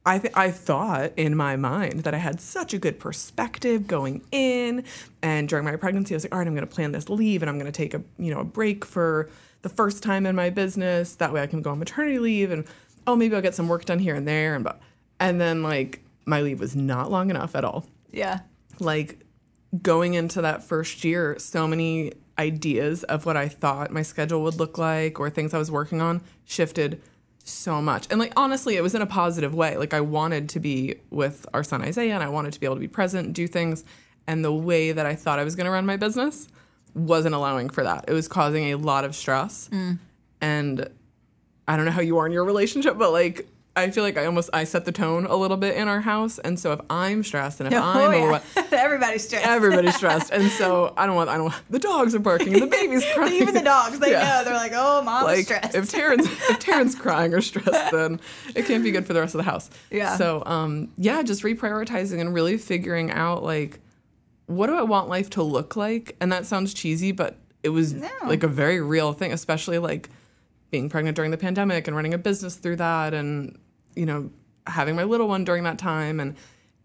I 0.06 0.18
th- 0.18 0.32
I 0.34 0.50
thought 0.50 1.12
in 1.18 1.36
my 1.36 1.56
mind 1.56 2.04
that 2.04 2.14
I 2.14 2.16
had 2.16 2.40
such 2.40 2.72
a 2.72 2.78
good 2.78 2.98
perspective 2.98 3.86
going 3.86 4.22
in, 4.32 4.84
and 5.20 5.46
during 5.46 5.66
my 5.66 5.76
pregnancy, 5.76 6.14
I 6.14 6.16
was 6.16 6.24
like, 6.24 6.32
all 6.32 6.38
right, 6.38 6.46
I'm 6.46 6.54
going 6.54 6.66
to 6.66 6.74
plan 6.74 6.92
this 6.92 7.10
leave, 7.10 7.42
and 7.42 7.50
I'm 7.50 7.58
going 7.58 7.70
to 7.70 7.76
take 7.76 7.92
a 7.92 8.02
you 8.18 8.32
know 8.32 8.40
a 8.40 8.44
break 8.44 8.86
for 8.86 9.28
the 9.60 9.68
first 9.68 10.02
time 10.02 10.24
in 10.24 10.34
my 10.34 10.48
business. 10.48 11.16
That 11.16 11.34
way, 11.34 11.42
I 11.42 11.46
can 11.46 11.60
go 11.60 11.70
on 11.70 11.78
maternity 11.78 12.18
leave, 12.18 12.50
and 12.50 12.64
oh, 13.06 13.14
maybe 13.14 13.34
I'll 13.36 13.42
get 13.42 13.54
some 13.54 13.68
work 13.68 13.84
done 13.84 13.98
here 13.98 14.14
and 14.14 14.26
there, 14.26 14.54
and 14.54 14.64
but 14.64 14.80
and 15.18 15.38
then 15.38 15.62
like 15.62 16.00
my 16.30 16.40
leave 16.40 16.58
was 16.60 16.74
not 16.74 17.10
long 17.10 17.28
enough 17.30 17.54
at 17.54 17.64
all 17.64 17.86
Yeah. 18.12 18.40
like 18.78 19.20
going 19.82 20.14
into 20.14 20.40
that 20.42 20.62
first 20.64 21.04
year, 21.04 21.36
so 21.38 21.68
many 21.68 22.12
ideas 22.38 23.04
of 23.04 23.26
what 23.26 23.36
I 23.36 23.48
thought 23.48 23.90
my 23.92 24.02
schedule 24.02 24.42
would 24.44 24.54
look 24.54 24.78
like 24.78 25.20
or 25.20 25.28
things 25.30 25.52
I 25.54 25.58
was 25.58 25.70
working 25.70 26.00
on 26.00 26.22
shifted 26.44 27.00
so 27.44 27.80
much. 27.82 28.06
And 28.10 28.18
like 28.18 28.32
honestly, 28.36 28.76
it 28.76 28.82
was 28.82 28.94
in 28.94 29.02
a 29.02 29.06
positive 29.06 29.54
way. 29.54 29.76
Like 29.76 29.92
I 29.94 30.00
wanted 30.00 30.48
to 30.50 30.60
be 30.60 30.96
with 31.10 31.46
our 31.54 31.62
son 31.62 31.82
Isaiah 31.82 32.14
and 32.14 32.22
I 32.22 32.28
wanted 32.28 32.52
to 32.54 32.60
be 32.60 32.66
able 32.66 32.76
to 32.76 32.80
be 32.80 32.88
present 32.88 33.26
and 33.26 33.34
do 33.34 33.46
things. 33.46 33.84
And 34.26 34.44
the 34.44 34.52
way 34.52 34.92
that 34.92 35.06
I 35.06 35.14
thought 35.14 35.38
I 35.38 35.44
was 35.44 35.54
going 35.56 35.66
to 35.66 35.70
run 35.70 35.86
my 35.86 35.96
business 35.96 36.48
wasn't 36.94 37.34
allowing 37.34 37.68
for 37.70 37.84
that. 37.84 38.04
It 38.08 38.12
was 38.12 38.26
causing 38.28 38.72
a 38.72 38.74
lot 38.76 39.04
of 39.04 39.14
stress. 39.14 39.68
Mm. 39.72 39.98
And 40.40 40.88
I 41.68 41.76
don't 41.76 41.84
know 41.84 41.92
how 41.92 42.00
you 42.02 42.18
are 42.18 42.26
in 42.26 42.32
your 42.32 42.44
relationship, 42.44 42.98
but 42.98 43.12
like 43.12 43.46
I 43.76 43.88
feel 43.90 44.02
like 44.02 44.18
I 44.18 44.26
almost 44.26 44.50
I 44.52 44.64
set 44.64 44.84
the 44.84 44.92
tone 44.92 45.26
a 45.26 45.36
little 45.36 45.56
bit 45.56 45.76
in 45.76 45.86
our 45.86 46.00
house. 46.00 46.38
And 46.40 46.58
so 46.58 46.72
if 46.72 46.80
I'm 46.90 47.22
stressed 47.22 47.60
and 47.60 47.72
if 47.72 47.80
I'm 47.80 47.96
Oh, 47.96 48.06
overwhelmed. 48.12 48.44
Everybody's 48.72 49.26
stressed. 49.26 49.46
everybody's 49.46 49.94
stressed. 50.00 50.32
And 50.32 50.50
so 50.50 50.92
I 50.96 51.06
don't 51.06 51.14
want 51.14 51.30
I 51.30 51.34
don't 51.36 51.44
want 51.44 51.62
the 51.70 51.78
dogs 51.78 52.14
are 52.14 52.18
barking 52.18 52.52
and 52.54 52.62
the 52.62 52.66
baby's 52.66 53.04
crying. 53.14 53.34
Even 53.34 53.54
the 53.54 53.62
dogs, 53.62 53.98
they 54.00 54.10
Yeah. 54.10 54.24
know. 54.24 54.44
They're 54.44 54.54
like, 54.54 54.72
oh, 54.74 55.02
mom's 55.02 55.24
like 55.24 55.44
stressed. 55.44 55.74
if 55.76 55.90
Taryn's 55.90 56.26
if 56.26 56.58
Taryn's 56.58 56.94
crying 56.96 57.32
or 57.32 57.40
stressed, 57.40 57.92
then 57.92 58.20
it 58.56 58.66
can't 58.66 58.82
be 58.82 58.90
good 58.90 59.06
for 59.06 59.12
the 59.12 59.20
rest 59.20 59.34
of 59.34 59.38
the 59.38 59.44
house. 59.50 59.70
Yeah. 59.90 60.16
So 60.16 60.42
um 60.46 60.90
yeah, 60.96 61.22
just 61.22 61.42
reprioritizing 61.44 62.20
and 62.20 62.34
really 62.34 62.58
figuring 62.58 63.10
out 63.12 63.42
like 63.44 63.78
what 64.46 64.66
do 64.66 64.74
I 64.74 64.82
want 64.82 65.08
life 65.08 65.30
to 65.30 65.44
look 65.44 65.76
like? 65.76 66.16
And 66.20 66.32
that 66.32 66.44
sounds 66.44 66.74
cheesy, 66.74 67.12
but 67.12 67.36
it 67.62 67.68
was 67.68 67.92
No. 67.94 68.08
like 68.24 68.42
a 68.42 68.48
very 68.48 68.80
real 68.80 69.12
thing, 69.12 69.32
especially 69.32 69.78
like 69.78 70.08
being 70.70 70.88
pregnant 70.88 71.16
during 71.16 71.30
the 71.30 71.36
pandemic 71.36 71.86
and 71.86 71.96
running 71.96 72.14
a 72.14 72.18
business 72.18 72.56
through 72.56 72.76
that 72.76 73.14
and 73.14 73.58
you 73.94 74.06
know 74.06 74.30
having 74.66 74.94
my 74.94 75.04
little 75.04 75.28
one 75.28 75.44
during 75.44 75.64
that 75.64 75.78
time. 75.78 76.20
And 76.20 76.36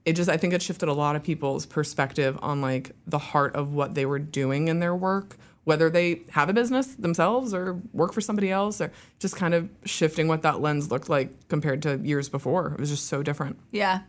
it 0.06 0.14
just 0.14 0.30
i 0.30 0.38
think 0.38 0.54
it 0.54 0.62
shifted 0.62 0.88
a 0.88 0.94
lot 0.94 1.16
of 1.16 1.24
people's 1.24 1.66
perspective 1.66 2.38
on 2.44 2.62
like 2.62 2.92
the 3.08 3.18
heart 3.18 3.56
of 3.56 3.74
what 3.74 3.96
they 3.96 4.06
were 4.06 4.20
doing 4.20 4.68
in 4.68 4.80
their 4.80 4.96
work 4.96 5.36
whether 5.66 5.90
they 5.90 6.22
have 6.30 6.48
a 6.48 6.54
business 6.54 6.96
themselves 6.96 7.54
or 7.54 7.82
work 7.92 8.14
for 8.14 8.22
somebody 8.22 8.50
else 8.50 8.80
or 8.80 8.92
just 9.20 9.36
kind 9.36 9.54
of 9.54 9.70
shifting 9.84 10.28
what 10.28 10.44
that 10.44 10.62
lens 10.62 10.90
looked 10.90 11.10
like 11.10 11.48
compared 11.50 11.82
to 11.82 11.98
years 11.98 12.30
before. 12.30 12.74
It 12.74 12.80
was 12.80 12.90
just 12.90 13.08
so 13.08 13.22
different. 13.22 13.60
Yeah. 13.72 14.02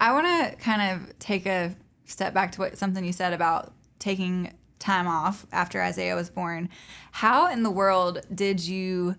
I 0.00 0.12
want 0.12 0.26
to 0.26 0.56
kind 0.56 0.80
of 1.02 1.18
take 1.18 1.44
a 1.46 1.74
step 2.04 2.32
back 2.32 2.52
to 2.52 2.60
what 2.60 2.78
something 2.78 3.04
you 3.04 3.12
said 3.12 3.32
about 3.32 3.72
taking 3.98 4.52
time 4.82 5.06
off 5.06 5.46
after 5.52 5.80
Isaiah 5.80 6.14
was 6.14 6.28
born. 6.28 6.68
How 7.12 7.50
in 7.50 7.62
the 7.62 7.70
world 7.70 8.20
did 8.34 8.60
you 8.60 9.16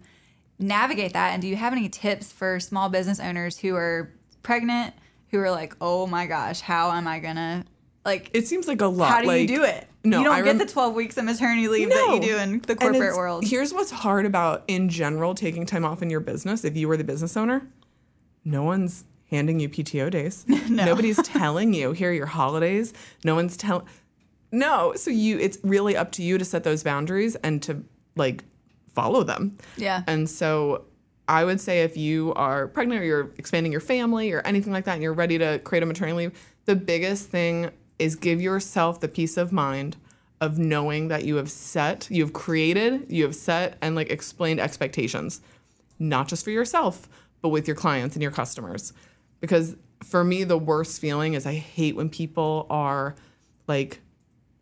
navigate 0.60 1.14
that? 1.14 1.34
And 1.34 1.42
do 1.42 1.48
you 1.48 1.56
have 1.56 1.74
any 1.74 1.90
tips 1.90 2.32
for 2.32 2.60
small 2.60 2.90
business 2.90 3.20
owners 3.20 3.58
who 3.58 3.76
are 3.76 4.12
pregnant, 4.44 4.94
who 5.30 5.40
are 5.40 5.50
like, 5.50 5.76
oh 5.82 6.06
my 6.06 6.26
gosh, 6.28 6.62
how 6.62 6.92
am 6.92 7.08
I 7.08 7.20
going 7.20 7.38
to, 7.38 7.66
like, 8.06 8.30
it 8.34 8.48
seems 8.48 8.68
like 8.68 8.82
a 8.82 8.88
lot 8.88 9.10
how 9.10 9.22
do 9.22 9.28
like, 9.28 9.42
you 9.42 9.48
do 9.48 9.64
it? 9.64 9.88
no, 10.04 10.20
you 10.20 10.24
don't 10.26 10.34
I 10.34 10.42
get 10.42 10.58
the 10.58 10.66
12 10.66 10.94
weeks 10.94 11.18
of 11.18 11.26
maternity 11.26 11.68
leave 11.68 11.90
that 11.90 12.12
you 12.14 12.22
do 12.22 12.38
in 12.38 12.60
the 12.60 12.76
corporate 12.76 13.16
world. 13.16 13.46
Here's 13.46 13.74
what's 13.74 13.92
hard 13.92 14.26
about 14.26 14.64
in 14.68 14.90
general 14.90 15.34
taking 15.34 15.66
time 15.66 15.86
off 15.86 16.02
in 16.02 16.10
your 16.10 16.20
business. 16.20 16.66
If 16.66 16.76
you 16.76 16.88
were 16.88 16.98
the 16.98 17.04
business 17.04 17.38
owner, 17.38 17.68
no 18.44 18.64
one's 18.64 19.06
handing 19.30 19.60
you 19.60 19.70
PTO 19.70 20.12
days. 20.12 20.46
Nobody's 20.70 21.22
telling 21.24 21.74
you 21.74 21.94
here 21.94 22.10
are 22.10 22.14
your 22.14 22.26
holidays. 22.26 22.94
No 23.24 23.36
one's 23.36 23.56
telling. 23.56 23.86
No, 24.54 24.94
so 24.96 25.10
you 25.10 25.40
it's 25.40 25.58
really 25.64 25.98
up 25.98 26.12
to 26.14 26.24
you 26.24 26.38
to 26.38 26.46
set 26.46 26.64
those 26.64 26.84
boundaries 26.84 27.36
and 27.38 27.62
to 27.64 27.84
like 28.16 28.44
follow 28.94 29.24
them. 29.24 29.58
Yeah. 29.78 30.04
And 30.06 30.30
so 30.30 30.86
I 31.28 31.44
would 31.44 31.60
say 31.60 31.82
if 31.82 31.98
you 31.98 32.34
are 32.36 32.68
pregnant 32.68 33.02
or 33.02 33.04
you're 33.04 33.32
expanding 33.40 33.72
your 33.72 33.82
family 33.82 34.32
or 34.32 34.42
anything 34.42 34.72
like 34.72 34.86
that 34.86 34.94
and 34.94 35.02
you're 35.02 35.14
ready 35.14 35.40
to 35.40 35.58
create 35.60 35.82
a 35.82 35.88
maternity 35.88 36.16
leave, 36.16 36.40
the 36.66 36.76
biggest 36.76 37.30
thing 37.30 37.72
is 37.98 38.16
give 38.16 38.40
yourself 38.40 39.00
the 39.00 39.08
peace 39.08 39.38
of 39.38 39.52
mind 39.52 39.98
of 40.40 40.60
knowing 40.60 41.08
that 41.08 41.26
you 41.26 41.38
have 41.38 41.50
set, 41.50 42.08
you 42.12 42.22
have 42.22 42.34
created, 42.34 43.12
you 43.12 43.24
have 43.24 43.36
set 43.36 43.78
and 43.82 43.96
like 43.96 44.12
explained 44.12 44.60
expectations, 44.60 45.42
not 45.98 46.28
just 46.28 46.44
for 46.44 46.52
yourself, 46.52 47.10
but 47.42 47.50
with 47.50 47.66
your 47.66 47.76
clients 47.76 48.16
and 48.16 48.22
your 48.22 48.32
customers. 48.32 48.94
Because 49.40 49.76
for 50.04 50.24
me, 50.24 50.44
the 50.44 50.58
worst 50.60 51.02
feeling 51.02 51.34
is 51.34 51.48
I 51.48 51.54
hate 51.54 51.96
when 51.96 52.10
people 52.10 52.68
are 52.70 53.16
like 53.68 54.00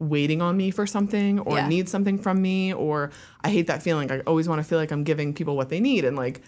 waiting 0.02 0.42
on 0.42 0.58
me 0.58 0.72
for 0.72 0.86
something 0.88 1.40
or 1.40 1.58
Yeah. 1.58 1.68
need 1.68 1.88
something 1.88 2.18
from 2.18 2.42
me 2.42 2.74
or 2.74 3.12
I 3.44 3.50
hate 3.50 3.68
that 3.68 3.84
feeling. 3.84 4.12
I 4.12 4.20
always 4.22 4.50
want 4.50 4.60
to 4.60 4.64
feel 4.68 4.80
like 4.80 4.92
I'm 4.92 5.04
giving 5.04 5.34
people 5.34 5.56
what 5.56 5.70
they 5.70 5.80
need 5.80 6.04
and 6.06 6.18
like 6.18 6.42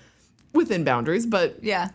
within 0.53 0.83
boundaries, 0.83 1.25
but 1.25 1.63
yeah. 1.63 1.89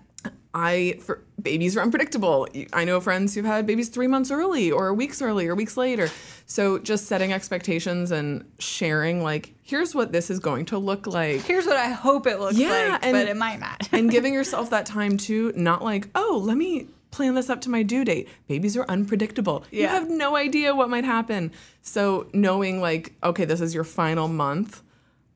I 0.55 0.99
for 1.05 1.23
babies 1.41 1.77
are 1.77 1.83
unpredictable. 1.83 2.49
I 2.73 2.85
know 2.85 3.01
friends 3.01 3.35
who've 3.35 3.45
had 3.45 3.67
babies 3.67 3.89
3 3.91 4.07
months 4.07 4.31
early 4.31 4.71
or 4.71 4.95
weeks 4.95 5.21
early 5.21 5.47
or 5.47 5.55
weeks 5.55 5.77
later. 5.77 6.09
So 6.47 6.79
just 6.79 7.07
setting 7.07 7.33
expectations 7.33 8.11
and 8.11 8.45
sharing 8.59 9.23
like 9.23 9.55
here's 9.63 9.95
what 9.95 10.11
this 10.13 10.31
is 10.31 10.39
going 10.39 10.65
to 10.67 10.79
look 10.79 11.07
like 11.07 11.43
Here's 11.43 11.67
what 11.67 11.77
I 11.77 11.91
hope 11.91 12.27
it 12.27 12.41
looks 12.41 12.57
Yeah, 12.57 12.71
like, 12.93 13.05
and- 13.05 13.13
but 13.13 13.29
it 13.29 13.37
might 13.37 13.61
not. 13.61 13.89
and 13.93 14.11
giving 14.17 14.33
yourself 14.33 14.71
that 14.71 14.87
time 14.87 15.17
too, 15.19 15.53
not 15.55 15.85
like, 15.85 16.09
oh, 16.15 16.41
let 16.43 16.57
me 16.57 16.87
plan 17.11 17.35
this 17.35 17.49
up 17.51 17.61
to 17.63 17.71
my 17.71 17.83
due 17.83 18.05
date. 18.05 18.29
Babies 18.47 18.77
are 18.77 18.85
unpredictable. 18.89 19.65
You 19.71 19.87
have 19.89 20.09
no 20.11 20.37
idea 20.37 20.75
what 20.75 20.91
might 20.91 21.05
happen. 21.05 21.53
So 21.83 22.29
knowing 22.35 22.81
like, 22.81 23.15
okay, 23.23 23.45
this 23.45 23.61
is 23.61 23.75
your 23.75 23.85
final 23.85 24.29
month. 24.29 24.83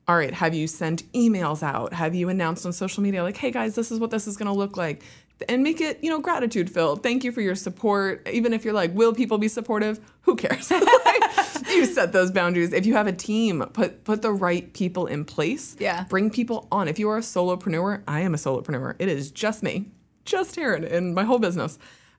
All 0.07 0.17
right, 0.17 0.33
have 0.33 0.53
you 0.53 0.67
sent 0.67 1.09
emails 1.13 1.63
out? 1.63 1.93
Have 1.93 2.13
you 2.13 2.27
announced 2.29 2.65
on 2.65 2.73
social 2.73 3.01
media 3.01 3.23
like, 3.23 3.37
hey 3.37 3.51
guys, 3.51 3.73
this 3.75 3.91
is 3.91 3.99
what 3.99 4.11
this 4.11 4.27
is 4.27 4.35
gonna 4.37 4.53
look 4.53 4.75
like? 4.77 5.01
And 5.49 5.63
make 5.63 5.81
it, 5.81 6.01
you 6.03 6.09
know, 6.09 6.19
gratitude 6.19 6.69
filled. 6.69 7.03
Thank 7.03 7.23
you 7.23 7.31
for 7.31 7.41
your 7.41 7.55
support. 7.55 8.25
Even 8.31 8.53
if 8.53 8.63
you're 8.63 8.73
like, 8.73 8.93
will 8.93 9.13
people 9.13 9.37
be 9.37 9.47
supportive? 9.47 9.99
Who 10.21 10.35
cares? 10.35 10.71
Like, 11.05 11.69
you 11.69 11.85
set 11.85 12.11
those 12.11 12.31
boundaries. 12.31 12.71
If 12.73 12.85
you 12.85 12.93
have 12.93 13.07
a 13.07 13.11
team, 13.13 13.61
put 13.73 14.03
put 14.03 14.21
the 14.21 14.31
right 14.31 14.71
people 14.73 15.05
in 15.07 15.23
place 15.25 15.75
Yeah. 15.79 16.03
bring 16.09 16.29
people 16.29 16.67
on. 16.71 16.87
If 16.87 16.99
you 16.99 17.09
are 17.09 17.17
a 17.17 17.21
solopreneur, 17.21 18.03
I 18.07 18.21
am 18.21 18.33
a 18.33 18.37
solopreneur. 18.37 18.95
It 18.99 19.07
is 19.09 19.31
just 19.31 19.63
me, 19.63 19.85
just 20.25 20.55
Taryn 20.55 20.87
in 20.87 21.13
my 21.13 21.23
whole 21.23 21.39
business. 21.39 21.77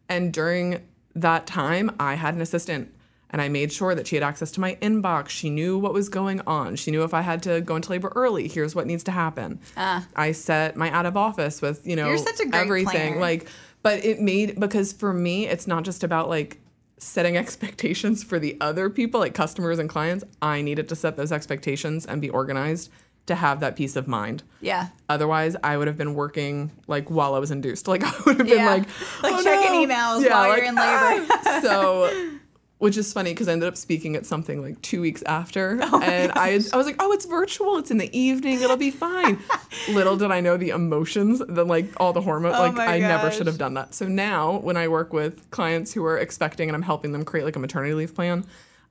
And 0.08 0.32
during 0.32 0.86
that 1.14 1.46
time, 1.46 1.90
I 1.98 2.14
had 2.14 2.34
an 2.34 2.40
assistant 2.40 2.92
and 3.34 3.42
I 3.42 3.48
made 3.48 3.72
sure 3.72 3.96
that 3.96 4.06
she 4.06 4.14
had 4.14 4.22
access 4.22 4.52
to 4.52 4.60
my 4.60 4.76
inbox. 4.76 5.30
She 5.30 5.50
knew 5.50 5.76
what 5.76 5.92
was 5.92 6.08
going 6.08 6.40
on. 6.46 6.76
She 6.76 6.92
knew 6.92 7.02
if 7.02 7.12
I 7.12 7.20
had 7.20 7.42
to 7.42 7.60
go 7.60 7.74
into 7.74 7.90
labor 7.90 8.12
early, 8.14 8.46
here's 8.46 8.76
what 8.76 8.86
needs 8.86 9.02
to 9.04 9.10
happen. 9.10 9.58
Ah. 9.76 10.06
I 10.14 10.30
set 10.30 10.76
my 10.76 10.88
out 10.92 11.04
of 11.04 11.16
office 11.16 11.60
with, 11.60 11.84
you 11.84 11.96
know. 11.96 12.06
You're 12.06 12.18
such 12.18 12.38
a 12.38 12.44
great 12.46 12.60
everything. 12.60 13.14
planner. 13.14 13.20
Like, 13.20 13.48
but 13.82 14.04
it 14.04 14.20
made 14.20 14.60
because 14.60 14.92
for 14.92 15.12
me, 15.12 15.48
it's 15.48 15.66
not 15.66 15.82
just 15.82 16.04
about 16.04 16.28
like 16.28 16.60
setting 16.98 17.36
expectations 17.44 18.22
for 18.22 18.38
the 18.38 18.56
other 18.60 18.88
people, 18.88 19.18
like 19.18 19.34
customers 19.34 19.80
and 19.80 19.88
clients. 19.88 20.22
I 20.40 20.62
needed 20.62 20.88
to 20.90 20.94
set 20.94 21.16
those 21.16 21.32
expectations 21.32 22.06
and 22.06 22.20
be 22.20 22.30
organized 22.30 22.90
to 23.26 23.34
have 23.34 23.60
that 23.60 23.74
peace 23.76 23.96
of 23.96 24.06
mind. 24.06 24.42
yeah. 24.60 24.88
Otherwise, 25.08 25.56
I 25.64 25.76
would 25.76 25.86
have 25.86 25.96
been 25.96 26.14
working 26.14 26.70
like 26.86 27.10
while 27.10 27.34
I 27.34 27.38
was 27.38 27.50
induced. 27.50 27.88
Like 27.88 28.02
I 28.04 28.12
would 28.26 28.38
have 28.38 28.46
been 28.46 28.58
Yeah. 28.58 28.66
like, 28.66 28.82
Like 29.22 29.32
"Oh, 29.34 29.42
checking 29.42 29.72
no." 29.88 29.94
emails 29.94 30.30
while 30.30 30.48
you're 30.56 30.64
in 30.66 30.74
labor. 30.74 31.26
"Ah." 31.30 31.60
so, 31.62 32.30
which 32.78 32.98
is 32.98 33.12
funny 33.14 33.30
because 33.32 33.48
I 33.48 33.52
ended 33.52 33.68
up 33.68 33.76
speaking 33.78 34.14
at 34.16 34.26
something 34.26 34.60
like 34.60 34.82
two 34.82 35.00
weeks 35.00 35.22
after, 35.24 35.78
Oh 35.80 36.02
and 36.02 36.32
I 36.32 36.60
I 36.72 36.76
was 36.76 36.84
like, 36.86 36.96
oh, 36.98 37.12
it's 37.12 37.24
virtual. 37.24 37.78
It's 37.78 37.90
in 37.90 37.96
the 37.98 38.10
evening. 38.18 38.60
It'll 38.60 38.76
be 38.76 38.90
fine. 38.90 39.38
Little 39.90 40.16
did 40.18 40.30
I 40.30 40.40
know 40.40 40.56
the 40.58 40.70
emotions, 40.70 41.40
the 41.48 41.64
like 41.64 41.86
all 41.98 42.12
the 42.12 42.20
hormones. 42.20 42.56
Oh 42.58 42.62
like 42.64 42.76
I 42.78 42.98
never 42.98 43.30
should 43.30 43.46
have 43.46 43.56
done 43.58 43.74
that. 43.74 43.94
So 43.94 44.06
now 44.06 44.58
when 44.58 44.76
I 44.76 44.88
work 44.88 45.12
with 45.14 45.50
clients 45.50 45.94
who 45.94 46.04
are 46.04 46.18
expecting 46.18 46.68
and 46.68 46.76
I'm 46.76 46.82
helping 46.82 47.12
them 47.12 47.24
create 47.24 47.44
like 47.44 47.56
a 47.56 47.60
maternity 47.60 47.94
leave 47.94 48.14
plan. 48.14 48.44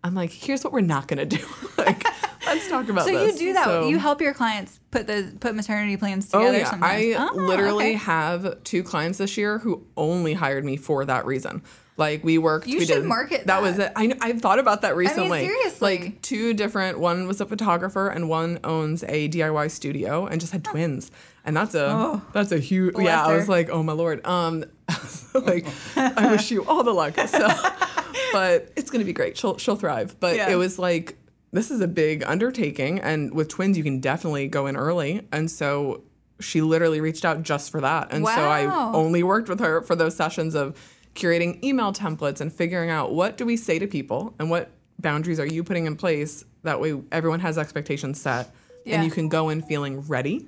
I'm 0.05 0.15
like, 0.15 0.31
here's 0.31 0.65
what 0.65 0.73
we're 0.73 0.81
not 0.81 1.07
gonna 1.07 1.25
do. 1.25 1.39
like, 1.77 2.03
let's 2.45 2.67
talk 2.69 2.89
about 2.89 3.05
that. 3.05 3.13
So 3.13 3.25
this. 3.25 3.39
you 3.41 3.47
do 3.47 3.53
that. 3.53 3.65
So- 3.65 3.88
you 3.88 3.97
help 4.00 4.21
your 4.21 4.33
clients 4.33 4.79
put 4.91 5.07
the 5.07 5.33
put 5.39 5.55
maternity 5.55 5.97
plans 5.97 6.27
together. 6.27 6.43
Oh 6.43 6.51
together. 6.51 6.63
yeah, 6.63 6.69
sometimes. 6.69 7.15
I 7.17 7.29
Oh, 7.31 7.35
literally 7.35 7.85
okay. 7.85 7.93
have 7.93 8.63
two 8.63 8.83
clients 8.83 9.17
this 9.17 9.38
year 9.38 9.59
who 9.59 9.85
only 9.97 10.33
hired 10.33 10.63
me 10.65 10.77
for 10.77 11.05
that 11.05 11.25
reason. 11.25 11.62
Like 11.95 12.23
we 12.23 12.39
worked. 12.39 12.65
You 12.67 12.79
we 12.79 12.85
should 12.85 13.01
did, 13.01 13.05
market 13.05 13.39
That 13.45 13.47
that 13.47 13.62
was 13.62 13.77
it. 13.77 13.91
I 13.95 14.12
I've 14.19 14.41
thought 14.41 14.57
about 14.57 14.81
that 14.81 14.95
recently. 14.95 15.45
seriously. 15.45 15.97
Like 16.00 16.21
two 16.23 16.55
different. 16.55 16.97
One 17.00 17.27
was 17.27 17.39
a 17.39 17.45
photographer 17.45 18.07
and 18.09 18.27
one 18.29 18.59
owns 18.63 19.03
a 19.03 19.29
DIY 19.29 19.69
studio 19.69 20.25
and 20.25 20.41
just 20.41 20.51
had 20.53 20.63
twins. 20.63 21.12
And 21.45 21.55
that's 21.55 21.75
a 21.75 22.19
that's 22.33 22.51
a 22.51 22.57
huge. 22.57 22.93
Bless 22.95 23.05
Yeah, 23.05 23.23
I 23.23 23.35
was 23.35 23.47
like, 23.47 23.69
oh 23.69 23.83
my 23.83 23.93
lord. 23.93 24.25
Um, 24.25 24.65
like 25.35 25.67
I 25.95 26.31
wish 26.31 26.50
you 26.50 26.65
all 26.65 26.83
the 26.83 26.91
luck. 26.93 27.15
So, 27.27 27.47
but 28.33 28.71
it's 28.75 28.89
gonna 28.89 29.05
be 29.05 29.13
great. 29.13 29.38
She'll 29.38 29.57
she'll 29.57 29.75
thrive. 29.75 30.15
But 30.19 30.35
Yeah. 30.35 30.50
it 30.50 30.55
was 30.55 30.79
like 30.79 31.15
this 31.53 31.72
is 31.72 31.79
a 31.81 31.88
big 31.88 32.24
undertaking 32.24 33.00
and 33.00 33.33
with 33.33 33.48
twins 33.48 33.77
you 33.77 33.83
can 33.83 34.00
definitely 34.00 34.48
go 34.48 34.65
in 34.67 34.75
early. 34.75 35.22
And 35.31 35.50
so 35.50 36.03
she 36.39 36.62
literally 36.62 37.00
reached 37.00 37.24
out 37.24 37.43
just 37.43 37.72
for 37.72 37.79
that. 37.81 38.12
And 38.12 38.25
so 38.25 38.31
i 38.31 38.65
only 38.93 39.24
worked 39.24 39.48
with 39.48 39.60
her 39.62 39.81
for 39.81 39.95
those 39.95 40.15
sessions 40.15 40.55
of 40.55 40.75
curating 41.15 41.63
email 41.63 41.93
templates 41.93 42.41
and 42.41 42.51
figuring 42.51 42.89
out 42.89 43.13
what 43.13 43.38
do 43.38 43.45
we 43.45 43.55
say 43.55 43.77
to 43.77 43.86
people 43.88 44.33
and 44.39 44.50
what 44.50 44.72
boundaries 45.00 45.39
are 45.39 45.45
you 45.45 45.63
putting 45.63 45.86
in 45.86 45.95
place 45.95 46.43
that 46.63 46.81
way 46.81 47.00
everyone 47.12 47.39
has 47.39 47.57
expectations 47.57 48.19
set 48.19 48.51
Yeah. 48.83 48.95
and 48.95 49.05
you 49.05 49.12
can 49.12 49.29
go 49.29 49.50
in 49.50 49.62
feeling 49.62 50.01
ready. 50.07 50.48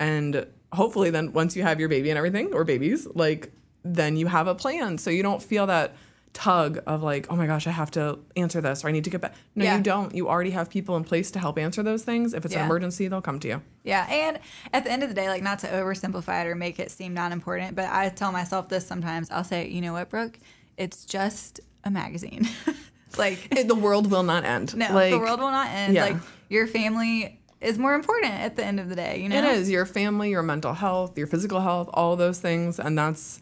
And 0.00 0.46
hopefully 0.72 1.10
then 1.10 1.32
once 1.34 1.54
you 1.56 1.62
have 1.62 1.78
your 1.78 1.90
baby 1.90 2.08
and 2.10 2.16
everything 2.16 2.54
or 2.54 2.64
babies 2.64 3.06
like 3.14 3.52
then 3.84 4.16
you 4.16 4.28
have 4.28 4.46
a 4.46 4.54
plan. 4.54 4.96
So 4.96 5.10
you 5.10 5.22
don't 5.22 5.42
feel 5.42 5.66
that 5.66 5.94
tug 6.32 6.78
of 6.86 7.02
like, 7.02 7.26
oh 7.30 7.36
my 7.36 7.46
gosh, 7.46 7.66
I 7.66 7.70
have 7.72 7.90
to 7.92 8.18
answer 8.36 8.60
this 8.60 8.84
or 8.84 8.88
I 8.88 8.92
need 8.92 9.04
to 9.04 9.10
get 9.10 9.20
back. 9.20 9.34
No, 9.54 9.64
Yeah. 9.64 9.76
you 9.76 9.82
don't. 9.82 10.14
You 10.14 10.28
already 10.28 10.50
have 10.50 10.70
people 10.70 10.96
in 10.96 11.04
place 11.04 11.30
to 11.32 11.38
help 11.38 11.58
answer 11.58 11.82
those 11.82 12.04
things. 12.04 12.32
If 12.32 12.44
it's 12.44 12.54
Yeah. 12.54 12.60
an 12.60 12.66
emergency, 12.66 13.06
they'll 13.08 13.20
come 13.20 13.38
to 13.40 13.48
you. 13.48 13.62
Yeah, 13.84 14.06
and 14.10 14.38
at 14.72 14.84
the 14.84 14.90
end 14.92 15.02
of 15.02 15.08
the 15.10 15.14
day, 15.14 15.28
like 15.28 15.42
not 15.42 15.58
to 15.60 15.66
oversimplify 15.66 16.44
it 16.44 16.48
or 16.48 16.54
make 16.54 16.78
it 16.80 16.90
seem 16.90 17.12
not 17.12 17.32
important, 17.32 17.76
but 17.76 17.84
I 17.90 18.08
tell 18.08 18.32
myself 18.32 18.68
this 18.68 18.86
sometimes. 18.86 19.30
I'll 19.30 19.44
say, 19.44 19.68
you 19.68 19.80
know 19.82 19.92
what, 19.92 20.08
Brooke, 20.08 20.38
it's 20.78 21.04
just 21.04 21.60
a 21.84 21.90
magazine. 21.90 22.48
like 23.18 23.48
It- 23.54 23.68
the 23.68 23.74
world 23.74 24.10
will 24.10 24.22
not 24.22 24.44
end. 24.44 24.74
no, 24.76 24.92
like, 24.92 25.10
the 25.12 25.18
world 25.18 25.38
will 25.40 25.50
not 25.50 25.68
end. 25.68 25.94
yeah. 25.94 26.04
Like 26.06 26.16
your 26.48 26.66
family 26.66 27.40
is 27.60 27.78
more 27.78 27.94
important 27.94 28.32
at 28.32 28.56
the 28.56 28.64
end 28.64 28.80
of 28.80 28.88
the 28.88 28.96
day. 28.96 29.20
You 29.20 29.28
know, 29.28 29.36
It 29.38 29.44
is 29.58 29.70
your 29.70 29.84
family, 29.86 30.30
your 30.30 30.42
mental 30.42 30.72
health, 30.72 31.16
your 31.18 31.26
physical 31.26 31.60
health, 31.60 31.90
all 31.92 32.16
those 32.16 32.40
things. 32.40 32.80
And 32.80 32.98
that's, 32.98 33.38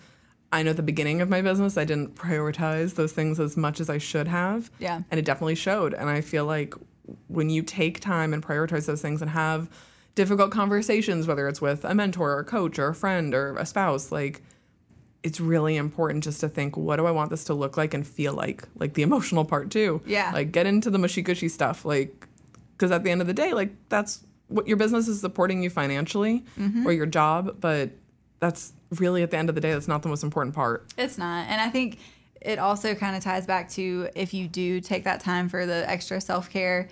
I 0.52 0.62
know 0.62 0.71
at 0.71 0.76
the 0.76 0.83
beginning 0.83 1.21
of 1.21 1.28
my 1.28 1.42
business, 1.42 1.76
I 1.76 1.85
didn't 1.85 2.16
prioritize 2.16 2.95
those 2.95 3.12
things 3.12 3.38
as 3.38 3.57
much 3.57 3.80
as 3.80 3.88
I 3.88 3.99
should 3.99 4.26
have. 4.28 4.71
Yeah. 4.80 5.02
And 5.11 5.19
it 5.19 5.25
definitely 5.25 5.54
showed. 5.54 5.95
And 5.95 6.09
I 6.11 6.21
feel 6.21 6.45
like 6.45 6.75
when 7.28 7.50
you 7.50 7.62
take 7.62 8.00
time 8.00 8.35
and 8.35 8.42
prioritize 8.42 8.87
those 8.87 9.00
things 9.00 9.23
and 9.23 9.30
have 9.30 9.71
difficult 10.16 10.50
conversations, 10.50 11.26
whether 11.28 11.47
it's 11.49 11.61
with 11.61 11.85
a 11.85 11.95
mentor 11.95 12.33
or 12.33 12.40
a 12.40 12.45
coach 12.45 12.78
or 12.78 12.88
a 12.88 12.95
friend 12.95 13.33
or 13.35 13.57
a 13.57 13.64
spouse, 13.66 14.11
like, 14.11 14.42
it's 15.23 15.38
really 15.38 15.76
important 15.76 16.25
just 16.25 16.40
to 16.40 16.49
think, 16.49 16.76
what 16.76 16.97
do 16.97 17.07
I 17.07 17.11
want 17.11 17.30
this 17.30 17.45
to 17.45 17.54
look 17.54 17.76
like 17.76 17.92
and 17.95 18.07
feel 18.07 18.33
like? 18.33 18.66
Like 18.76 18.95
the 18.95 19.02
emotional 19.02 19.45
part 19.45 19.71
too. 19.71 20.00
Yeah. 20.07 20.30
Like 20.33 20.50
get 20.50 20.66
into 20.66 20.90
the 20.90 20.99
mushy 20.99 21.23
gushy 21.23 21.49
stuff. 21.49 21.85
Like, 21.85 22.26
because 22.76 22.90
at 22.90 23.04
the 23.04 23.11
end 23.11 23.21
of 23.21 23.26
the 23.26 23.35
day, 23.35 23.52
like 23.52 23.71
that's 23.90 24.25
what 24.49 24.66
your 24.66 24.78
business 24.78 25.07
is 25.07 25.21
supporting 25.21 25.62
you 25.62 25.71
financially 25.71 26.42
Mm-hmm. 26.59 26.87
or 26.87 26.92
your 26.92 27.07
job, 27.07 27.61
but 27.61 27.90
that's 28.40 28.73
really 28.99 29.23
at 29.23 29.30
the 29.30 29.37
end 29.37 29.49
of 29.49 29.54
the 29.54 29.61
day, 29.61 29.73
that's 29.73 29.88
not 29.88 30.02
the 30.02 30.09
most 30.09 30.23
important 30.23 30.54
part. 30.54 30.92
It's 30.99 31.18
not. 31.18 31.47
And 31.49 31.61
I 31.61 31.68
think 31.68 31.99
it 32.40 32.59
also 32.59 32.94
kind 32.94 33.16
of 33.16 33.23
ties 33.23 33.47
back 33.47 33.68
to 33.70 34.09
if 34.14 34.32
you 34.35 34.49
do 34.49 34.80
take 34.80 35.04
that 35.04 35.20
time 35.20 35.49
for 35.49 35.66
the 35.66 35.88
extra 35.88 36.20
self 36.20 36.50
care, 36.50 36.88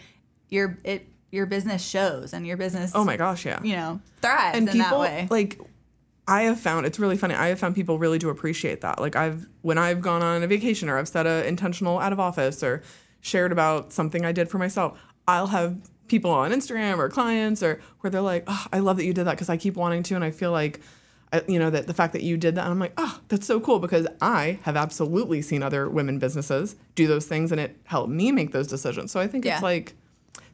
your 0.49 0.79
it 0.85 1.07
your 1.31 1.47
business 1.47 1.87
shows 1.87 2.33
and 2.33 2.47
your 2.47 2.57
business 2.57 2.93
Oh 2.95 3.05
my 3.05 3.17
gosh, 3.17 3.45
yeah. 3.45 3.63
you 3.63 3.77
know 3.77 4.01
thrives 4.23 4.57
and 4.57 4.69
in 4.69 4.79
that 4.79 4.99
way. 4.99 5.29
like 5.31 5.61
I 6.27 6.43
have 6.43 6.61
found 6.61 6.87
it's 6.87 6.99
really 6.99 7.17
funny. 7.17 7.35
I 7.35 7.49
have 7.49 7.59
found 7.59 7.75
people 7.75 7.99
really 7.99 8.19
do 8.19 8.29
appreciate 8.29 8.83
that. 8.83 9.01
Like 9.01 9.17
I've 9.17 9.47
when 9.63 9.79
I've 9.79 10.01
gone 10.01 10.23
on 10.23 10.43
a 10.43 10.47
vacation 10.47 10.89
or 10.89 10.99
I've 10.99 11.09
set 11.09 11.27
a 11.27 11.47
intentional 11.47 11.99
out 11.99 12.13
of 12.13 12.21
office 12.21 12.63
or 12.63 12.83
shared 13.21 13.53
about 13.53 13.93
something 13.93 14.25
I 14.25 14.33
did 14.33 14.49
for 14.49 14.59
myself, 14.59 14.99
I'll 15.27 15.49
have 15.49 15.77
people 16.07 16.31
on 16.31 16.53
Instagram 16.53 16.99
or 16.99 17.09
clients 17.09 17.63
or 17.63 17.81
where 18.01 18.11
they're 18.11 18.21
like, 18.21 18.45
"Oh, 18.47 18.67
I 18.73 18.79
love 18.79 18.97
that 18.99 19.05
you 19.05 19.13
did 19.13 19.25
that 19.25 19.33
because 19.33 19.49
I 19.49 19.57
keep 19.57 19.75
wanting 19.75 20.03
to 20.05 20.15
and 20.15 20.25
I 20.25 20.31
feel 20.31 20.51
like 20.53 20.81
I, 21.33 21.43
you 21.47 21.59
know 21.59 21.69
that 21.71 21.87
the 21.87 21.95
fact 21.95 22.13
that 22.15 22.23
you 22.23 22.37
did 22.37 22.55
that 22.55 22.63
and 22.63 22.71
I'm 22.71 22.79
like, 22.79 22.95
"Oh, 22.97 23.21
that's 23.29 23.47
so 23.47 23.61
cool 23.61 23.79
because 23.79 24.07
I 24.21 24.59
have 24.63 24.77
absolutely 24.77 25.43
seen 25.43 25.63
other 25.63 25.89
women 25.89 26.19
businesses 26.19 26.75
do 26.95 27.07
those 27.07 27.27
things 27.27 27.53
and 27.53 27.61
it 27.61 27.77
helped 27.85 28.11
me 28.11 28.33
make 28.33 28.53
those 28.53 28.67
decisions." 28.67 29.13
So 29.13 29.21
I 29.21 29.27
think 29.27 29.45
Yeah. 29.45 29.55
it's 29.55 29.63
like 29.63 29.95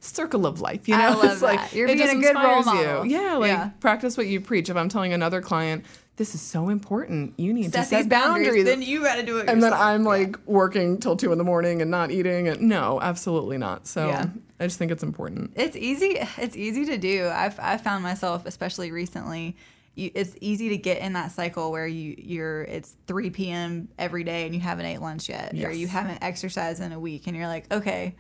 circle 0.00 0.46
of 0.46 0.60
life, 0.60 0.86
you 0.88 0.96
know? 0.96 1.02
I 1.02 1.08
love 1.14 1.32
it's 1.32 1.42
like. 1.42 1.72
You're 1.72 1.86
it 1.88 1.96
being 1.96 1.98
just 1.98 2.14
a 2.16 2.20
good 2.20 2.34
role 2.34 2.62
model. 2.62 3.06
you. 3.06 3.12
Yeah, 3.18 3.36
like 3.36 3.48
Yeah. 3.48 3.70
practice 3.80 4.16
what 4.16 4.26
you 4.26 4.40
preach. 4.40 4.68
If 4.68 4.76
I'm 4.76 4.88
telling 4.88 5.12
another 5.12 5.40
client, 5.40 5.84
this 6.16 6.34
is 6.34 6.40
so 6.42 6.68
important, 6.68 7.34
you 7.38 7.52
need 7.52 7.72
set 7.72 7.84
to 7.84 7.88
set 7.88 7.96
these 8.02 8.06
boundaries, 8.08 8.46
boundaries. 8.48 8.64
then 8.64 8.82
you 8.82 9.02
got 9.02 9.16
to 9.16 9.22
do 9.24 9.38
it. 9.38 9.48
and 9.48 9.62
then. 9.62 9.72
I'm 9.72 10.04
like 10.04 10.36
working 10.46 10.98
till 10.98 11.16
two 11.16 11.32
in 11.32 11.38
the 11.38 11.44
morning 11.44 11.80
and 11.82 11.90
not 11.90 12.10
eating. 12.10 12.48
And 12.48 12.60
no, 12.62 13.00
absolutely 13.00 13.58
not. 13.58 13.86
So 13.86 14.08
Yeah. 14.08 14.26
I 14.60 14.64
just 14.66 14.78
think 14.78 14.92
it's 14.92 15.02
important. 15.02 15.52
It's 15.56 15.74
easy. 15.76 16.18
It's 16.36 16.56
easy 16.56 16.84
to 16.86 16.98
do. 16.98 17.28
I've 17.28 17.58
I 17.58 17.78
found 17.78 18.02
myself, 18.02 18.44
especially 18.46 18.92
recently, 18.92 19.56
you, 19.94 20.10
it's 20.14 20.34
easy 20.40 20.70
to 20.70 20.76
get 20.76 20.98
in 20.98 21.12
that 21.14 21.30
cycle 21.32 21.70
where 21.70 21.86
you 21.86 22.14
you're 22.18 22.62
it's 22.62 22.96
3 23.06 23.30
p.m. 23.30 23.88
every 23.98 24.24
day 24.24 24.44
and 24.46 24.54
you 24.54 24.60
haven't 24.60 24.86
ate 24.86 25.00
lunch 25.00 25.28
yet, 25.28 25.54
or 25.54 25.70
you 25.70 25.86
haven't 25.86 26.22
exercised 26.22 26.82
in 26.82 26.92
a 26.92 26.98
week, 27.00 27.26
and 27.26 27.36
you're 27.36 27.46
like, 27.46 27.72
okay, 27.72 28.14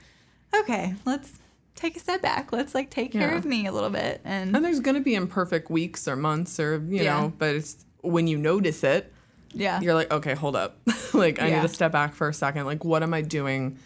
okay, 0.60 0.94
let's 1.04 1.32
take 1.74 1.96
a 1.96 2.00
step 2.00 2.22
back. 2.22 2.52
Let's 2.52 2.74
like 2.74 2.90
take 2.90 3.12
care 3.12 3.32
Yeah. 3.32 3.36
of 3.36 3.44
me 3.44 3.66
a 3.66 3.72
little 3.72 3.90
bit, 3.90 4.20
and 4.24 4.54
And 4.54 4.64
there's 4.64 4.80
going 4.80 4.94
to 4.94 5.00
be 5.02 5.14
imperfect 5.16 5.70
weeks 5.70 6.06
or 6.06 6.14
months 6.16 6.60
or, 6.60 6.76
you 6.88 7.02
Yeah. 7.02 7.20
know, 7.22 7.32
but 7.36 7.54
it's 7.56 7.84
when 8.02 8.26
you 8.28 8.38
notice 8.38 8.84
it, 8.84 9.12
yeah, 9.52 9.80
you're 9.80 9.94
like, 9.94 10.12
okay, 10.12 10.34
hold 10.34 10.54
up. 10.56 10.78
like, 11.14 11.40
I 11.40 11.48
Yeah. 11.48 11.56
need 11.56 11.68
to 11.68 11.74
step 11.74 11.90
back 11.92 12.14
for 12.14 12.28
a 12.28 12.34
second. 12.34 12.66
Like, 12.66 12.84
what 12.84 13.02
am 13.02 13.12
I 13.14 13.22
doing 13.22 13.78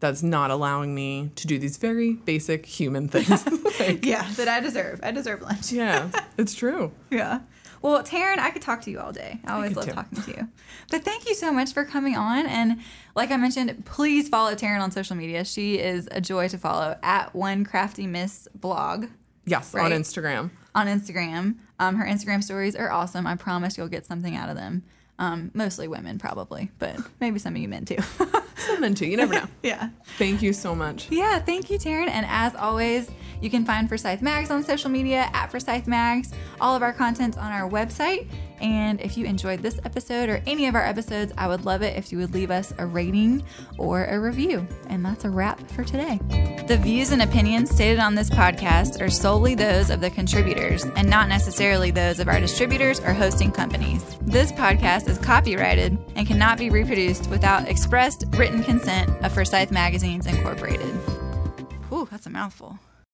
that's 0.00 0.22
not 0.22 0.50
allowing 0.50 0.94
me 0.94 1.30
to 1.36 1.46
do 1.46 1.58
these 1.58 1.76
very 1.76 2.14
basic 2.14 2.66
human 2.66 3.08
things? 3.08 3.46
like, 3.80 4.04
yeah, 4.04 4.28
that 4.36 4.48
I 4.48 4.60
deserve. 4.60 5.00
I 5.02 5.12
deserve 5.12 5.42
lunch. 5.42 5.70
yeah, 5.72 6.10
it's 6.38 6.54
true. 6.54 6.92
Yeah. 7.10 7.40
Well, 7.82 8.02
Taryn, 8.02 8.38
I 8.38 8.50
could 8.50 8.60
talk 8.60 8.82
to 8.82 8.90
you 8.90 9.00
all 9.00 9.10
day. 9.12 9.40
I 9.46 9.54
always 9.54 9.68
could 9.70 9.76
love 9.78 9.86
too. 9.86 9.92
talking 9.92 10.22
to 10.22 10.30
you. 10.40 10.48
But 10.90 11.02
thank 11.02 11.26
you 11.26 11.34
so 11.34 11.50
much 11.50 11.72
for 11.72 11.84
coming 11.86 12.14
on. 12.14 12.44
And 12.44 12.80
like 13.14 13.30
I 13.30 13.38
mentioned, 13.38 13.86
please 13.86 14.28
follow 14.28 14.54
Taryn 14.54 14.80
on 14.82 14.90
social 14.90 15.16
media. 15.16 15.46
She 15.46 15.78
is 15.78 16.06
a 16.10 16.20
joy 16.20 16.48
to 16.48 16.58
follow 16.58 16.98
at 17.02 17.34
One 17.34 17.64
Crafty 17.64 18.06
Miss 18.06 18.48
blog 18.54 19.06
Yes, 19.46 19.72
Right. 19.72 19.90
on 19.90 19.98
Instagram. 19.98 20.50
on 20.74 20.88
Instagram. 20.88 21.54
Um, 21.78 21.96
her 21.96 22.04
Instagram 22.06 22.44
stories 22.44 22.76
are 22.76 22.90
awesome. 22.90 23.26
I 23.26 23.36
promise 23.36 23.78
you'll 23.78 23.88
get 23.88 24.04
something 24.04 24.36
out 24.36 24.50
of 24.50 24.56
them. 24.56 24.82
Um, 25.18 25.50
mostly 25.54 25.88
women, 25.88 26.18
probably, 26.18 26.70
but 26.78 26.98
maybe 27.18 27.38
some 27.38 27.54
of 27.54 27.60
you 27.62 27.68
men 27.68 27.86
too. 27.86 27.96
Men 28.78 28.94
too. 28.94 29.06
You 29.06 29.16
never 29.16 29.34
know. 29.34 29.46
yeah. 29.62 29.90
Thank 30.18 30.42
you 30.42 30.52
so 30.52 30.74
much. 30.74 31.10
Yeah, 31.10 31.38
thank 31.38 31.70
you, 31.70 31.78
Taryn. 31.78 32.08
And 32.08 32.26
as 32.28 32.54
always, 32.54 33.10
you 33.40 33.50
can 33.50 33.64
find 33.64 33.88
Forsyth 33.88 34.22
Mags 34.22 34.50
on 34.50 34.62
social 34.62 34.90
media 34.90 35.30
at 35.32 35.50
Forsyth 35.50 35.86
Mags. 35.86 36.32
All 36.60 36.76
of 36.76 36.82
our 36.82 36.92
content's 36.92 37.36
on 37.36 37.52
our 37.52 37.68
website. 37.68 38.28
And 38.60 39.00
if 39.00 39.16
you 39.16 39.24
enjoyed 39.24 39.60
this 39.60 39.80
episode 39.84 40.28
or 40.28 40.42
any 40.46 40.66
of 40.66 40.74
our 40.74 40.84
episodes, 40.84 41.32
I 41.38 41.48
would 41.48 41.64
love 41.64 41.82
it 41.82 41.96
if 41.96 42.12
you 42.12 42.18
would 42.18 42.34
leave 42.34 42.50
us 42.50 42.72
a 42.78 42.86
rating 42.86 43.42
or 43.78 44.04
a 44.04 44.20
review. 44.20 44.66
And 44.88 45.04
that's 45.04 45.24
a 45.24 45.30
wrap 45.30 45.70
for 45.70 45.84
today. 45.84 46.18
The 46.66 46.76
views 46.76 47.10
and 47.12 47.22
opinions 47.22 47.70
stated 47.70 47.98
on 47.98 48.14
this 48.14 48.30
podcast 48.30 49.00
are 49.00 49.10
solely 49.10 49.54
those 49.54 49.90
of 49.90 50.00
the 50.00 50.10
contributors 50.10 50.84
and 50.84 51.08
not 51.08 51.28
necessarily 51.28 51.90
those 51.90 52.20
of 52.20 52.28
our 52.28 52.40
distributors 52.40 53.00
or 53.00 53.12
hosting 53.12 53.50
companies. 53.50 54.04
This 54.20 54.52
podcast 54.52 55.08
is 55.08 55.18
copyrighted 55.18 55.98
and 56.14 56.26
cannot 56.26 56.58
be 56.58 56.70
reproduced 56.70 57.30
without 57.30 57.68
expressed 57.68 58.24
written 58.36 58.62
consent 58.62 59.10
of 59.24 59.32
Forsyth 59.32 59.70
Magazines 59.70 60.26
Incorporated. 60.26 60.94
Ooh, 61.92 62.06
that's 62.10 62.26
a 62.26 62.30
mouthful. 62.30 62.78